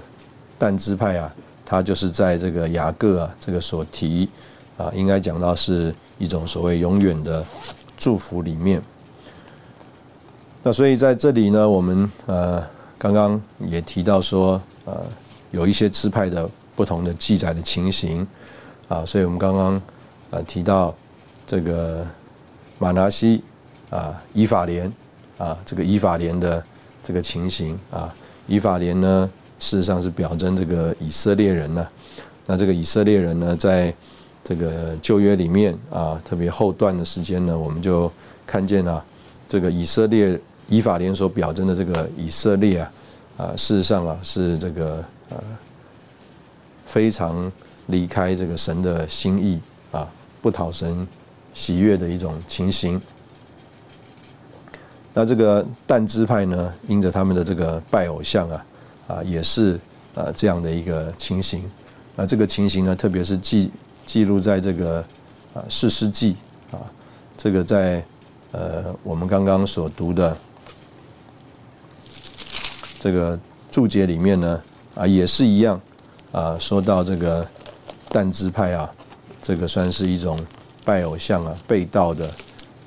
[0.59, 4.29] 但支派啊，他就是在这个雅各啊，这个所提
[4.77, 7.45] 啊，应该讲到是一种所谓永远的
[7.97, 8.83] 祝福里面。
[10.65, 12.65] 那所以在这里呢，我们呃
[12.97, 15.05] 刚刚也提到说，呃
[15.51, 18.25] 有一些支派的不同的记载的情形，
[18.87, 19.83] 啊，所以我们刚刚
[20.31, 20.95] 呃提到
[21.45, 22.07] 这个
[22.79, 23.43] 马拿西
[23.91, 24.91] 啊以法莲
[25.37, 26.65] 啊这个以法莲的
[27.03, 28.15] 这个情形啊，
[28.47, 31.85] 以法莲呢事实上是表征这个以色列人呢，
[32.47, 33.93] 那这个以色列人呢，在
[34.45, 38.09] 这个旧约里面啊，特别后段的时间呢，我们就
[38.47, 39.05] 看见了
[39.49, 40.41] 这个以色列。
[40.69, 42.93] 以法莲所表征的这个以色列啊，
[43.37, 45.37] 啊，事实上啊是这个呃
[46.87, 47.51] 非常
[47.89, 49.61] 离开这个神的心意
[49.91, 50.09] 啊，
[50.41, 51.07] 不讨神
[51.53, 53.01] 喜悦的一种情形。
[55.13, 58.67] 那这个但支派呢，因着他们的这个拜偶像啊，
[59.09, 59.79] 啊，也是
[60.15, 61.71] 呃这样的一个情形。
[62.17, 63.71] 那这个情形呢，特别是记
[64.07, 65.05] 记录在这个
[65.53, 66.37] 啊四世纪
[66.71, 66.81] 啊，
[67.37, 68.03] 这个在
[68.53, 70.35] 呃我们刚刚所读的。
[73.03, 73.37] 这个
[73.69, 74.63] 注解里面呢，
[74.95, 75.81] 啊，也是一样，
[76.31, 77.45] 啊，说到这个
[78.11, 78.89] 但支派啊，
[79.43, 80.39] 这个算是一种
[80.85, 82.31] 拜偶像啊、被盗的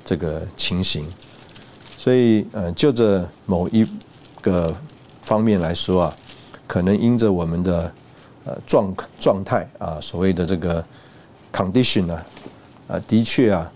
[0.02, 1.06] 这个情形。
[1.98, 3.86] 所以，呃，就着某一
[4.40, 4.74] 个
[5.20, 6.16] 方面来说啊，
[6.66, 7.92] 可能因着我们的
[8.46, 10.82] 呃状状态啊，所谓的这个
[11.52, 12.26] condition 啊，
[12.88, 13.70] 啊，的确啊，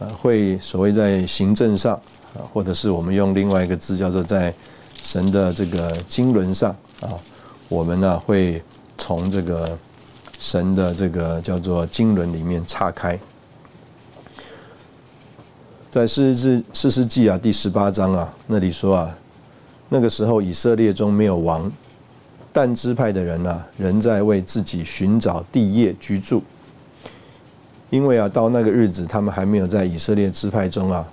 [0.00, 1.94] 啊，会所谓在行政上
[2.34, 4.52] 啊，或者是我们用另外一个字叫做在
[5.00, 6.70] 神的这个经纶上
[7.00, 7.14] 啊，
[7.68, 8.62] 我们呢会
[8.96, 9.78] 从这个
[10.38, 13.18] 神的这个叫做经纶里面岔开。
[15.90, 19.18] 在四世四世纪啊第十八章啊那里说啊，
[19.88, 21.70] 那个时候以色列中没有王，
[22.52, 26.42] 但支派的人呢仍在为自己寻找地业居住，
[27.88, 31.08] 因为啊到那个日子他们还没有在以色列支派中啊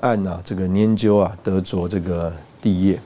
[0.00, 2.30] 按啊这个研究啊得着这个
[2.60, 3.00] 地业，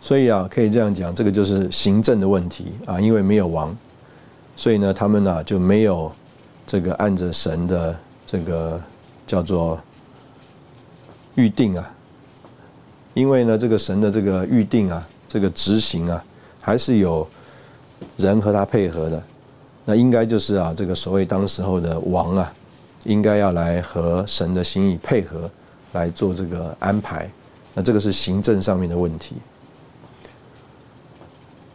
[0.00, 3.76] 所以啊可以这样讲，这个就是行政的问题啊，因为没有王，
[4.56, 6.12] 所以呢他们呢就没有。
[6.66, 8.80] 这个按着神的这个
[9.26, 9.78] 叫做
[11.34, 11.94] 预定啊，
[13.12, 16.24] 因为呢，这个神的这个预定啊，这个执行啊，
[16.62, 17.28] 还是有
[18.16, 19.22] 人和他配合的。
[19.84, 22.50] 那应该就是啊，这个所谓当时候的王啊，
[23.04, 25.48] 应该要来和神的心意配合
[25.94, 27.28] 来做这个安排。
[27.72, 29.34] 那这个是行政上面的问题。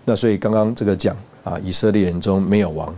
[0.05, 2.95] 那所以刚刚这个讲啊，以色列人中没有王。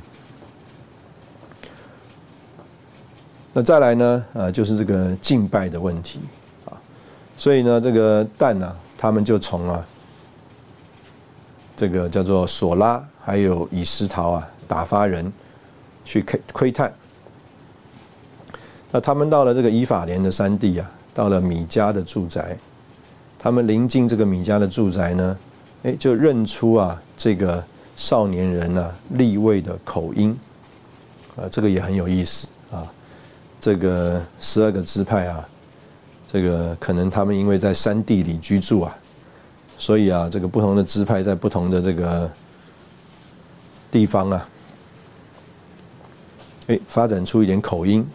[3.53, 4.25] 那再来呢？
[4.31, 6.21] 呃，就是这个敬拜的问题
[6.65, 6.71] 啊，
[7.35, 9.85] 所以呢，这个但呢，他们就从啊，
[11.75, 15.29] 这个叫做索拉还有以斯陶啊，打发人
[16.05, 16.93] 去窥窥探。
[18.89, 22.57] 那他们到了这个以法莲的山地啊，到了米迦的住宅，
[23.37, 25.37] 他们临近这个米迦的住宅呢，
[25.83, 27.63] 哎，就认出啊，这个
[27.95, 30.37] 少年人啊，立位的口音，
[31.35, 32.89] 啊，这个也很有意思啊。
[33.59, 35.47] 这个十二个支派啊，
[36.25, 38.97] 这个可能他们因为在山地里居住啊，
[39.77, 42.31] 所以啊，这个不同的支派在不同的这个
[43.91, 44.49] 地方啊，
[46.67, 48.07] 哎，发展出一点口音。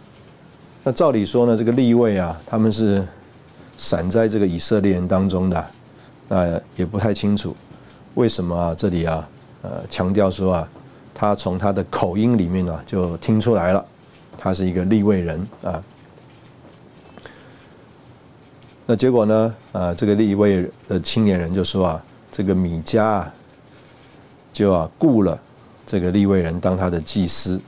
[0.89, 3.05] 那照理说呢，这个立位啊，他们是
[3.77, 5.67] 散在这个以色列人当中的，
[6.29, 7.57] 那也不太清楚
[8.15, 9.29] 为什么啊，这里啊，
[9.63, 10.69] 呃，强调说啊，
[11.13, 13.85] 他从他的口音里面呢就听出来了。
[14.39, 15.83] 他是一个立位人啊，
[18.87, 19.55] 那结果呢？
[19.73, 23.35] 啊，这个立位的青年人就说啊，这个米迦啊，
[24.53, 25.37] 就啊雇了
[25.85, 27.61] 这个立位人当他的祭司。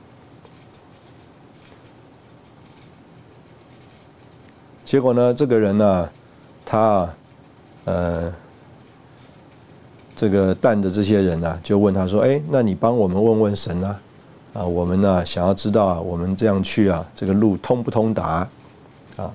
[4.89, 6.09] 结果呢，这个人呢，
[6.65, 7.07] 他
[7.85, 8.33] 呃，
[10.15, 13.99] 这个蛋的这些人呢，就问他说：“哎，那你帮我们问问神啊？”
[14.51, 18.49] 啊，我们呢想要知道啊，我们这样去啊，这个路通不通达？
[19.15, 19.31] 啊，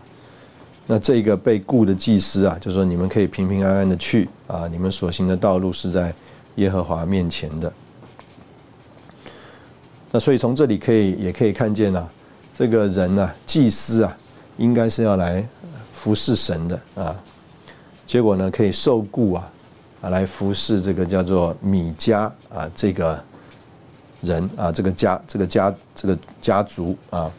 [0.89, 6.13] 那这个被雇的祭司啊，就说你们可以平平安安的去啊，你们所行的道路是在
[6.57, 7.73] 耶和华面前的。
[10.11, 12.11] 那所以从这里可以也可以看见啊，
[12.53, 14.19] 这个人呢，祭司啊，
[14.57, 15.47] 应该是要来
[15.93, 17.17] 服侍神的啊，
[18.07, 19.51] 结果呢可以受雇啊，
[20.01, 23.23] 啊来服侍这个叫做米迦啊这个。
[24.27, 27.31] 人啊，这个家，这个家，这个家族啊，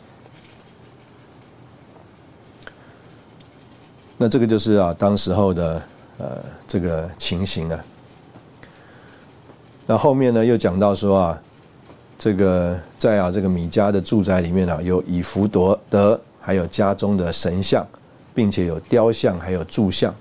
[4.18, 5.82] 那这个就是啊，当时候的
[6.20, 7.86] 呃这个情形啊。
[9.88, 11.42] 那后面呢，又讲到说啊，
[12.20, 17.84] 这个在啊这个米迦的住宅里面啊，有以弗夺德，还有家中的神像，
[18.36, 20.14] 并且有雕像，还有柱像。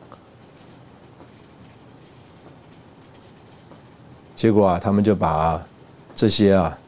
[4.34, 5.62] 结果啊，他们就把。
[6.16, 6.78] 这些啊，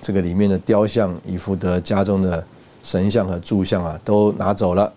[0.00, 2.46] 这个里面的雕像、以弗德家中的
[2.84, 4.92] 神像和柱像啊，都拿走了。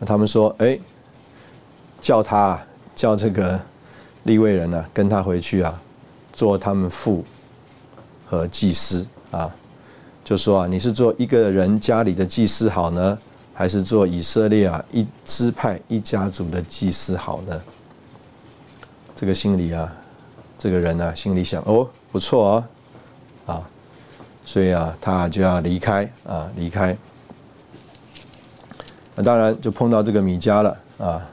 [0.00, 0.76] 那他们说：“哎，
[2.00, 2.60] 叫他
[2.96, 3.60] 叫这个
[4.24, 5.80] 立位人呢，跟他回去啊，
[6.32, 7.24] 做他们父
[8.26, 9.54] 和祭司啊。
[10.30, 13.18] 就说啊，你是做一个人家里的祭司好呢，
[13.52, 17.60] 还是做以色列啊一支派一家族的祭司好呢？
[19.16, 19.92] 这个心里啊。”
[20.56, 22.68] 这个人呢，心里想：哦，不错啊，
[23.46, 23.68] 啊，
[24.44, 26.96] 所以啊，他就要离开啊，离开。
[29.16, 31.26] 那当然就碰到这个米迦了啊，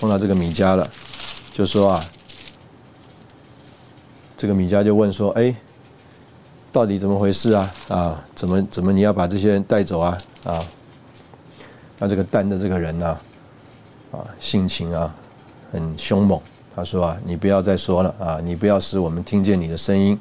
[0.00, 0.90] 碰到这个米迦了，
[1.52, 2.04] 就说啊，
[4.38, 5.54] 这个米迦就问说：哎，
[6.74, 7.74] 到底怎么回事啊？
[7.86, 10.18] 啊，怎么怎么你要把这些人带走啊？
[10.42, 10.58] 啊，
[12.00, 13.16] 那这个蛋的这个人呢，
[14.10, 15.14] 啊，性情啊，
[15.70, 16.40] 很凶猛。
[16.74, 20.18] 他说啊，你不要再说了啊，你不要使我们听见你的声音，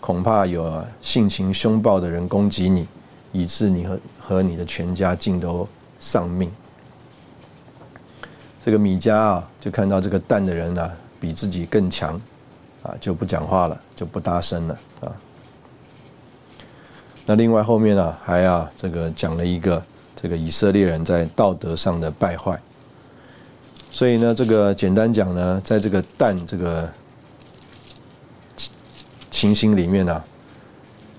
[0.00, 2.88] 恐怕有性情凶暴的人攻击你，
[3.30, 5.68] 以致你和和你的全家尽都
[6.00, 6.50] 丧命。
[8.64, 10.90] 这个米迦啊，就看到这个蛋的人呢，
[11.20, 12.20] 比自己更强，
[12.82, 14.76] 啊，就不讲话了，就不搭声了。
[17.26, 19.82] 那另外后面啊还啊这个讲了一个
[20.14, 22.60] 这个以色列人在道德上的败坏。
[23.90, 26.90] 所以呢，这个简单讲呢，在这个蛋这个
[29.30, 30.22] 情形里面呢，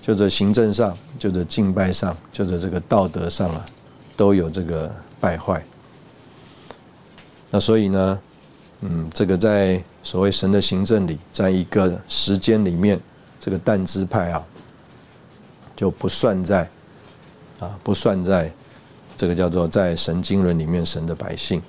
[0.02, 3.64] 就在行政上，就在敬拜上，就在这个道德上啊，
[4.14, 5.64] 都有这个败坏。
[7.50, 8.18] 那所以呢，
[8.82, 13.00] 嗯，这个在所谓神的行政里，在一个时间里面，
[13.40, 14.44] 这个但支派啊，
[15.76, 16.68] 就不算在
[17.60, 18.50] 啊，不算在
[19.16, 21.62] 这个叫做在神经轮里面神的百姓。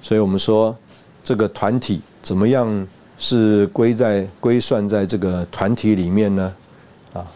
[0.00, 0.76] 所以我们说，
[1.22, 2.86] 这个团体怎么样
[3.18, 6.54] 是归在归算在这个团体里面呢？
[7.12, 7.26] 啊，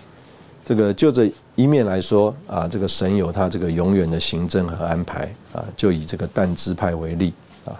[0.64, 7.32] 这个就这一面来说啊，这个神有他这个永远的行政和安排啊，就以这个但支派为例
[7.64, 7.72] 啊，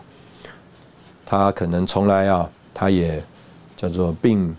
[1.27, 3.23] 他可能从来啊，他也
[3.77, 4.57] 叫做并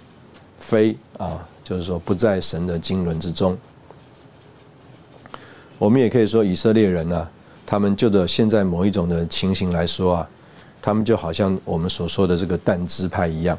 [0.58, 3.56] 非啊，就是说不在神的经纶之中。
[5.78, 7.30] 我们也可以说以色列人呢。
[7.72, 10.30] 他们就着现在某一种的情形来说啊，
[10.82, 13.56] 他们就好像我们所说的这个但支派一样，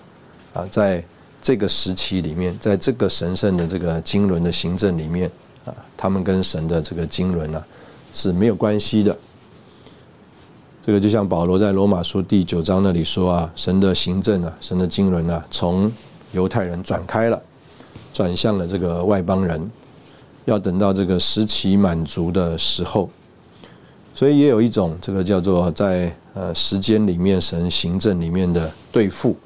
[0.52, 1.00] 啊，在
[1.40, 5.30] 这个时期里面，在这个神圣的这个经纶的行政里面
[5.64, 7.64] 啊，他们跟神的这个经纶呢
[8.12, 9.16] 是没有关系的。
[10.84, 15.92] 这个就像保罗在罗马书第九章那里说啊，神的行政啊，神的经纶啊，从
[16.32, 17.40] 犹太人转开了，
[18.12, 19.70] 转向了这个外邦人，
[20.44, 23.08] 要等到这个时期满足的时候。
[24.14, 29.36] 所以也有一种这个叫做在呃时间里面神行政里面的对付，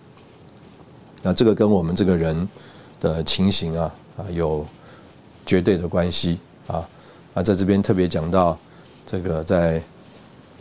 [1.22, 2.48] 那这个跟我们这个人
[2.98, 4.66] 的情形啊啊有
[5.46, 6.88] 绝对的关系啊
[7.34, 8.58] 啊在这边特别讲到
[9.06, 9.80] 这个在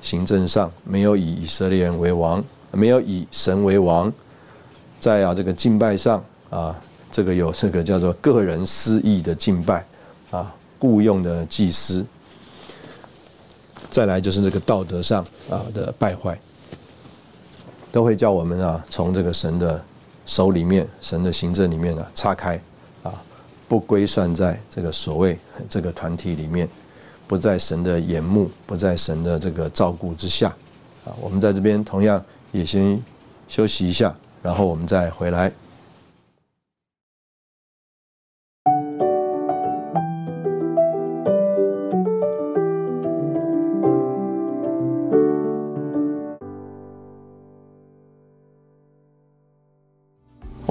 [0.01, 4.11] 行政上没有以以色列人为王，没有以神为王，
[4.99, 6.79] 在啊这个敬拜上啊
[7.13, 9.85] 这个有这个叫做个人私意的敬拜
[10.31, 12.03] 啊雇佣的祭司。
[13.91, 16.35] 再来就是这个道德上啊的败坏，
[17.91, 19.79] 都会叫我们啊从这个神的
[20.25, 22.59] 手里面、神的行政里面呢岔开
[23.03, 23.13] 啊，
[23.67, 25.37] 不归算在这个所谓
[25.69, 26.67] 这个团体里面，
[27.27, 30.49] 不在神的眼目、不在神的这个照顾之下
[31.05, 31.13] 啊。
[31.21, 32.19] 我们在这边同样
[32.51, 32.99] 也先
[33.47, 35.51] 休息一下，然后我们再回来。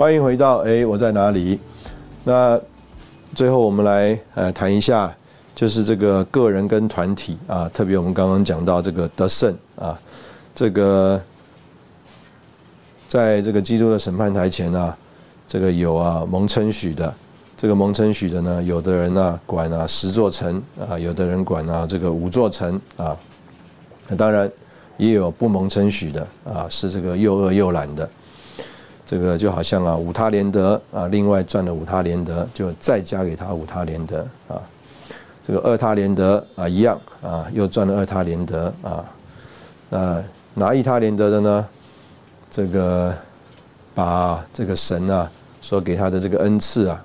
[0.03, 1.61] 欢迎回到哎，我在哪里？
[2.25, 2.61] 那
[3.37, 5.15] 最后我们来呃谈一下，
[5.55, 9.97] 就是这个个人跟团体啊，特别我们刚刚讲到这个得胜啊，
[10.57, 11.23] 这个
[13.07, 14.93] 在这个基督的审判台前呢，
[15.47, 17.15] 这个有啊蒙称许的，
[17.57, 23.17] 这个蒙称许的呢，有的人呢管啊十座城啊，有的人管啊这个五座城啊，
[24.09, 24.51] 那当然
[24.97, 28.11] 也有不蒙称许的啊，是这个又饿又懒的。
[29.13, 34.57] 这个就好像啊，五他连德啊，另外赚了五他连德，就再加给他五他连德啊。
[35.47, 39.05] 这个二他连德啊，一样啊，又赚了二他连德啊。
[39.91, 41.69] 那拿一他连德的呢？
[42.51, 43.15] 这个
[43.95, 47.05] 把这个神啊所给他的这个恩赐啊，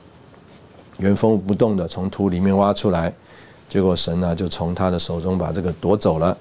[1.00, 3.14] 原封不动的从土里面挖出来，
[3.68, 6.38] 结果神呢就从他的手中把这个夺走了。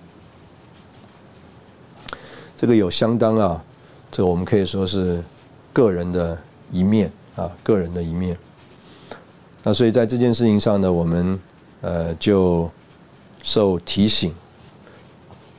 [2.57, 3.61] 这个有相当啊，
[4.13, 5.21] 这我们可以说是。
[5.77, 6.39] 个人的
[6.71, 8.35] 一面啊，个人的一面。
[9.63, 11.39] 那所以在这件事情上呢，我们
[11.83, 12.71] 呃就
[13.43, 14.35] 受提醒，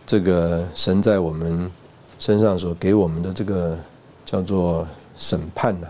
[0.08, 1.70] 这个神在我们
[2.18, 3.78] 身上所给我们的这个
[4.26, 5.88] 叫做审判呢、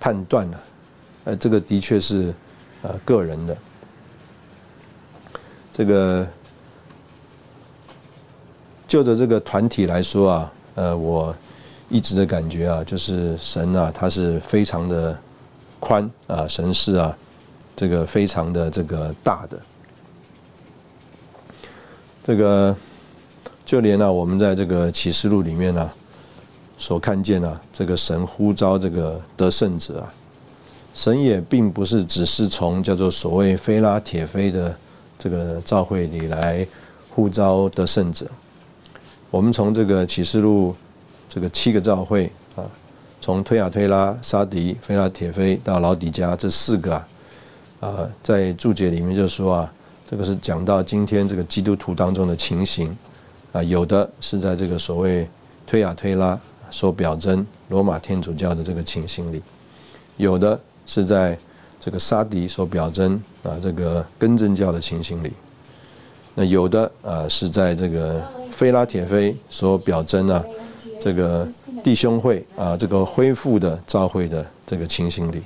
[0.00, 0.58] 判断呢，
[1.22, 2.34] 呃，这个的确是
[2.82, 3.56] 呃个人的。
[5.72, 6.26] 这个
[8.88, 10.52] 就着这个团体来说啊。
[10.74, 11.34] 呃，我
[11.88, 15.16] 一直的感觉啊，就是神啊，他是非常的
[15.78, 17.16] 宽啊，神是啊，
[17.76, 19.58] 这个非常的这个大的。
[22.24, 22.74] 这个
[23.64, 25.90] 就连呢，我们在这个启示录里面呢，
[26.78, 30.12] 所看见啊，这个神呼召这个得胜者啊，
[30.94, 34.74] 神也并不是只是从叫做所谓菲拉铁菲的
[35.18, 36.66] 这个召会里来
[37.10, 38.26] 呼召得胜者。
[39.34, 40.72] 我们从这个启示录
[41.28, 42.62] 这个七个教会啊，
[43.20, 47.08] 从推亚推拉、沙迪、菲拉铁菲到老底加这四个啊，
[47.80, 49.72] 啊，在注解里面就说啊，
[50.08, 52.96] 这个是讲到今天这个基督徒当中的情形
[53.50, 55.28] 啊，有的是在这个所谓
[55.66, 56.38] 推亚推拉
[56.70, 59.42] 所表征罗马天主教的这个情形里，
[60.16, 61.36] 有的是在
[61.80, 65.32] 这个沙迪所表征啊这个根正教的情形里，
[66.34, 68.20] 那有的啊是在这个
[68.50, 70.44] 菲拉铁菲所表征啊
[71.00, 71.46] 这个
[71.82, 75.42] 弟兄会啊这个恢复的召会的这个情形里，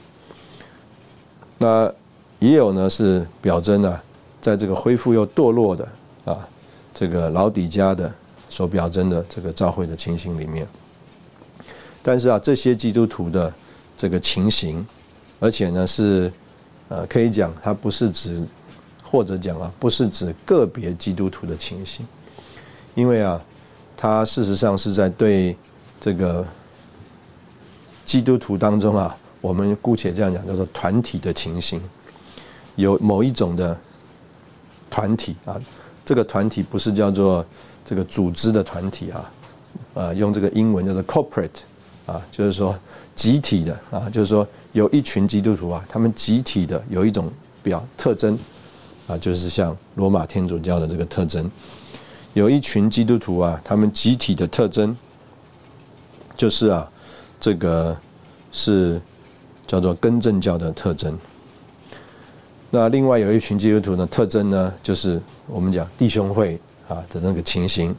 [1.59, 1.93] 那
[2.39, 4.03] 也有呢是表征啊
[4.41, 5.89] 在这个恢复又堕落的
[6.25, 6.49] 啊
[6.95, 8.13] 这个老底家的
[8.49, 10.67] 所表征的这个召会的情形里面。
[12.01, 13.53] 但是啊，这些基督徒的
[13.95, 14.87] 这个情形，
[15.41, 16.33] 而且呢是，
[16.89, 18.43] 呃，可以讲它不是指，
[19.11, 22.07] 或者讲啊，不是指个别基督徒的情形，
[22.95, 23.41] 因为啊，
[23.97, 25.57] 它事实上是在对
[26.01, 26.47] 这个
[28.05, 31.81] 基督徒当中啊，我们姑且这样讲，叫做团体的情形，
[32.77, 33.79] 有某一种的
[34.91, 35.61] 团体啊，
[36.05, 37.45] 这个团体不是叫做
[37.85, 39.31] 这个组织的团体啊，
[39.95, 41.61] 呃，用这个英文叫做 corporate。
[42.09, 42.75] 啊，就是说
[43.15, 47.31] 集体的啊，就是说有一群基督徒啊，他们集体的有一种
[47.63, 48.39] 表特征
[49.09, 51.51] 啊，就是像罗马天主教的这个特征，
[52.35, 54.97] 有一群基督徒啊，他们集体的特征
[56.37, 56.89] 就是啊，
[57.41, 57.97] 这个
[58.53, 59.01] 是
[59.67, 61.19] 叫做根正教的特征。
[62.71, 67.93] 那另外有一群基督徒的特征呢，就是我们讲弟兄会啊的那个情形。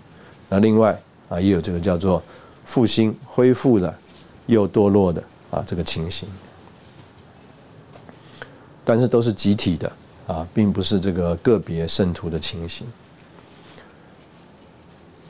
[0.47, 0.97] 那另外
[1.27, 2.23] 啊，也有这个叫做。
[2.65, 3.91] 复兴恢复的
[4.45, 6.29] 又堕落的啊，这个情形，
[8.85, 9.91] 但是都是集体的
[10.29, 12.85] 啊，并不是这个个别圣徒的情形。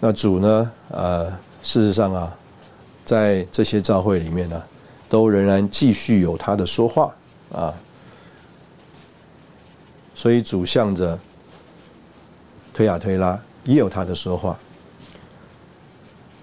[0.02, 0.72] 那主呢？
[0.90, 1.30] 呃，
[1.64, 2.36] 事实上啊，
[3.06, 4.62] 在这些教会里面呢，
[5.08, 7.16] 都仍然继续有他的说话
[7.54, 7.74] 啊，
[10.14, 11.18] 所以主向着
[12.74, 14.60] 推亚推拉也有他的说话。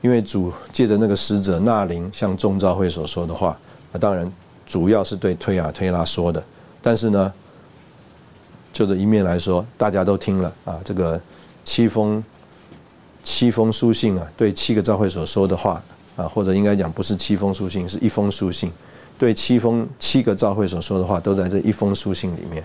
[0.01, 3.55] 因为主借着那个使者纳林向众召会所说的话，
[3.93, 4.31] 那当然
[4.65, 6.43] 主要是对推雅推拉说的，
[6.81, 7.33] 但是呢，
[8.77, 11.19] 就这一面来说，大家都听了啊，这个
[11.65, 12.23] 七封
[13.23, 15.83] 七封书信啊，对七个召会所说的话
[16.15, 18.71] 啊，或者应该讲不是七封书信，是一封书信，
[19.17, 22.63] 对七封七个召会所说的话，都在这一封书信里面，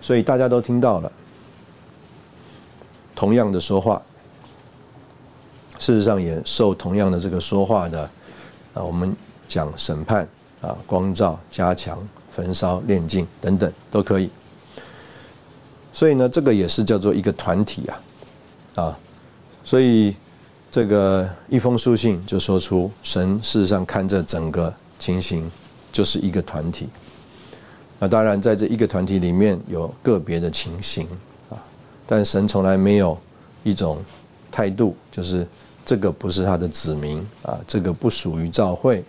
[0.00, 1.10] 所以大家都听到了
[3.16, 4.00] 同样的说话。
[5.80, 8.08] 事实上也受同样的这个说话的
[8.74, 9.12] 啊，我们
[9.48, 10.22] 讲审判
[10.60, 11.98] 啊、光照、加强、
[12.30, 14.30] 焚烧、炼净等等都可以。
[15.92, 18.98] 所以呢，这个也是叫做一个团体啊，啊，
[19.64, 20.14] 所以
[20.70, 25.50] 这个一封书信就说出神事实上看这整个情形
[25.92, 26.88] 就是一个团体。
[27.98, 31.06] 那当然在这一个团体里面有个别的情形
[31.50, 31.58] 啊，
[32.06, 33.18] 但神从来没有
[33.62, 34.02] 一种
[34.50, 35.46] 态度就是。
[35.82, 39.02] 这个不是他的子民啊，这个不属于教会。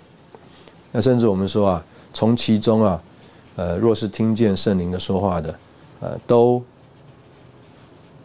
[0.92, 3.00] 那甚至我们说啊，从其中啊，
[3.56, 5.60] 呃，若是听见圣灵的说话的，
[6.00, 6.64] 呃，都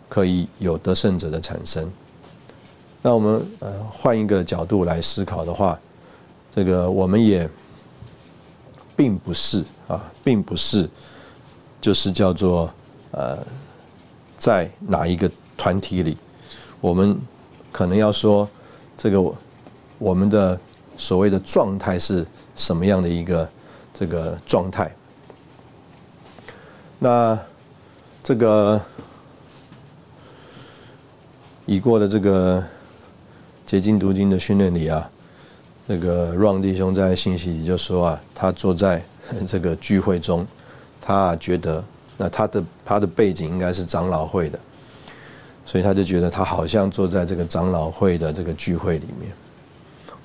[0.08, 1.90] 可以有得胜者的产生。
[3.02, 5.78] 那我们呃换一个角度来思考的话，
[6.54, 7.48] 这个我们也
[8.96, 10.88] 并不是啊，并不是
[11.80, 12.72] 就是叫做
[13.10, 13.38] 呃，
[14.36, 16.16] 在哪一个团体里，
[16.80, 17.18] 我们。
[17.72, 18.48] 可能要说，
[18.96, 19.20] 这个
[19.98, 20.58] 我们的
[20.96, 23.46] 所谓的状态是什么样的一个
[23.92, 24.90] 这个状态？
[26.98, 27.38] 那
[28.22, 28.80] 这个
[31.66, 32.62] 已过的这个
[33.64, 35.10] 结晶读经的训练里啊，
[35.86, 39.04] 那个 Ron 弟兄在信息里就说啊，他坐在
[39.46, 40.46] 这个聚会中，
[41.00, 41.84] 他觉得
[42.16, 44.58] 那他的他的背景应该是长老会的。
[45.68, 49.32] 所以他就觉得他好像坐在这个长老会的这个聚会里面，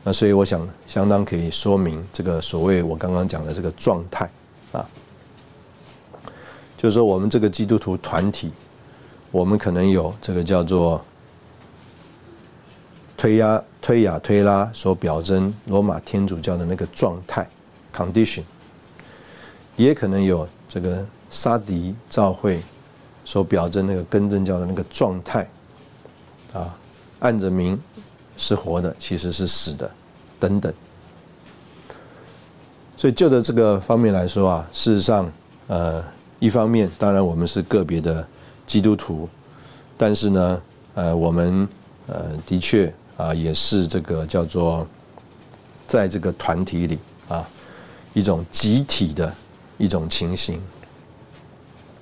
[0.03, 4.29] 那所以我想相当可以说明这个所谓我刚刚讲的这个状态
[4.71, 4.87] 啊，
[6.81, 8.51] 就是说我们这个基督徒团体，
[9.29, 10.99] 我们可能有这个叫做
[13.15, 17.47] 推压推雅推拉所表征罗马天主教的那个状态
[17.95, 18.41] condition，
[19.75, 22.59] 也可能有这个沙迪教会。
[23.23, 25.47] 所表征那个根正教的那个状态，
[26.51, 26.75] 啊，
[27.19, 27.79] 按着名
[28.35, 29.89] 是活的，其实是死的，
[30.39, 30.73] 等等。
[32.97, 35.31] 所以就着这个方面来说啊，事实上，
[35.67, 36.03] 呃，
[36.41, 38.27] 一方面当然我们是个别的
[38.65, 39.29] 基督徒，
[39.95, 40.61] 但是呢，
[40.95, 41.69] 呃，我们
[42.07, 44.87] 呃的确啊也是这个叫做
[45.85, 47.47] 在这个团体里啊
[48.13, 49.31] 一种集体的
[49.77, 50.59] 一种情形。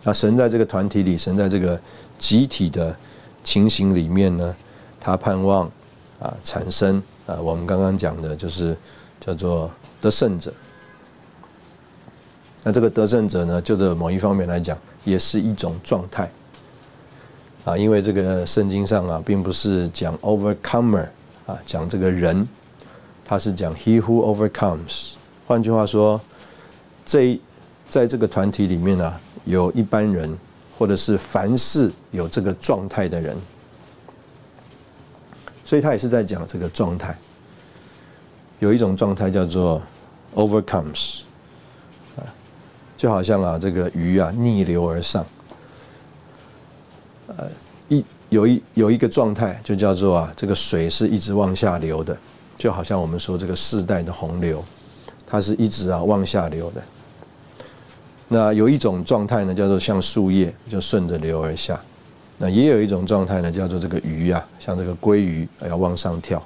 [0.04, 1.78] 那神在这个团体里，神在这个
[2.18, 2.96] 集体的
[3.44, 4.56] 情形里面呢，
[5.02, 5.70] 他盼望
[6.18, 8.74] 啊产生啊，我们刚刚讲的就是
[9.20, 9.70] 叫做
[10.00, 10.54] 得胜者。
[12.64, 16.30] 那这个得胜者呢，就的某一方面来讲，也是一种状态
[17.64, 21.08] 啊，因为这个圣经上啊，并不是讲 overcomer
[21.46, 22.48] 啊，讲这个人，
[23.24, 25.14] 他是讲 he who overcomes。
[25.48, 26.20] 换句话说，
[27.06, 27.40] 这
[27.88, 30.38] 在这个团体里面呢，有一般人，
[30.78, 33.38] 或者是凡是有这个状态的人，
[35.64, 37.18] 所以他也是在讲这个状态。
[38.60, 39.82] 有一种状态叫做
[40.36, 41.22] overcomes。
[43.00, 45.26] 就好像啊，这个鱼啊逆流而上，
[47.28, 47.48] 呃，
[47.88, 52.18] 一有一有一个状态就叫做啊，这个水是一直往下流的，
[52.58, 54.62] 就好像我们说这个世代的洪流，
[55.26, 56.84] 它是一直啊往下流的。
[58.28, 61.80] 那有一种状态呢，叫做像树叶就顺着流而下，
[62.38, 66.46] 那也有一种状态呢，叫做这个鱼啊，像这个鲑鱼要往上跳。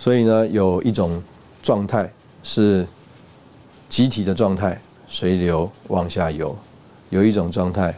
[0.00, 1.22] 所以呢，有一种
[1.62, 2.12] 状态。
[2.42, 2.86] 是
[3.88, 6.54] 集体的状态，随流往下游；
[7.10, 7.94] 有一种状态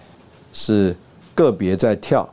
[0.53, 0.97] 是
[1.35, 2.29] 个别在跳，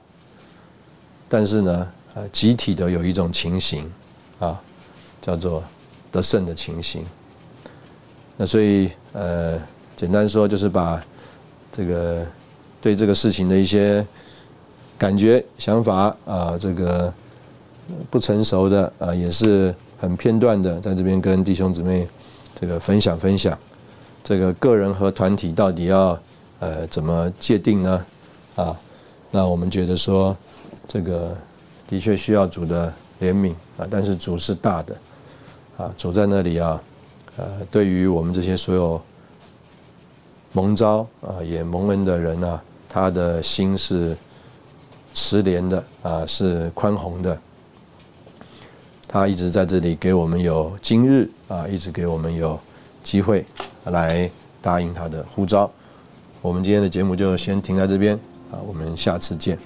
[1.28, 3.92] 但是呢，呃，集体的有一种情形
[4.40, 4.60] 啊，
[5.22, 5.64] 叫做
[6.12, 7.06] 得胜的情形。
[8.38, 9.62] 那所以，呃，
[9.96, 11.04] 简单说就是把
[11.72, 12.26] 这个
[12.82, 14.06] 对这个事情的一些
[14.98, 17.14] 感觉、想法啊，这个
[18.10, 19.76] 不成熟的啊，也是。
[20.00, 22.08] 很片段的，在这边跟弟兄姊妹
[22.60, 23.58] 这个分享分享，
[24.24, 26.18] 这个个人和团体到底要
[26.60, 28.06] 呃怎么界定呢？
[28.56, 28.76] 啊，
[29.30, 30.36] 那我们觉得说
[30.88, 31.36] 这个
[31.86, 34.98] 的确需要主的怜悯啊，但是主是大的
[35.78, 36.82] 啊，主在那里啊，
[37.36, 39.02] 呃，对于我们这些所有
[40.54, 44.18] 蒙召啊也蒙恩的人啊，他的心是
[45.14, 47.38] 慈怜的啊，是宽宏的。
[49.12, 52.60] 他一直在这里给我们有今日啊，一直给我们有
[53.02, 53.44] 机会
[53.86, 54.30] 来
[54.62, 55.70] 答应他的呼召。
[56.44, 58.14] 我们今天的节目就先停在这边
[58.52, 59.58] 啊，我们下次见。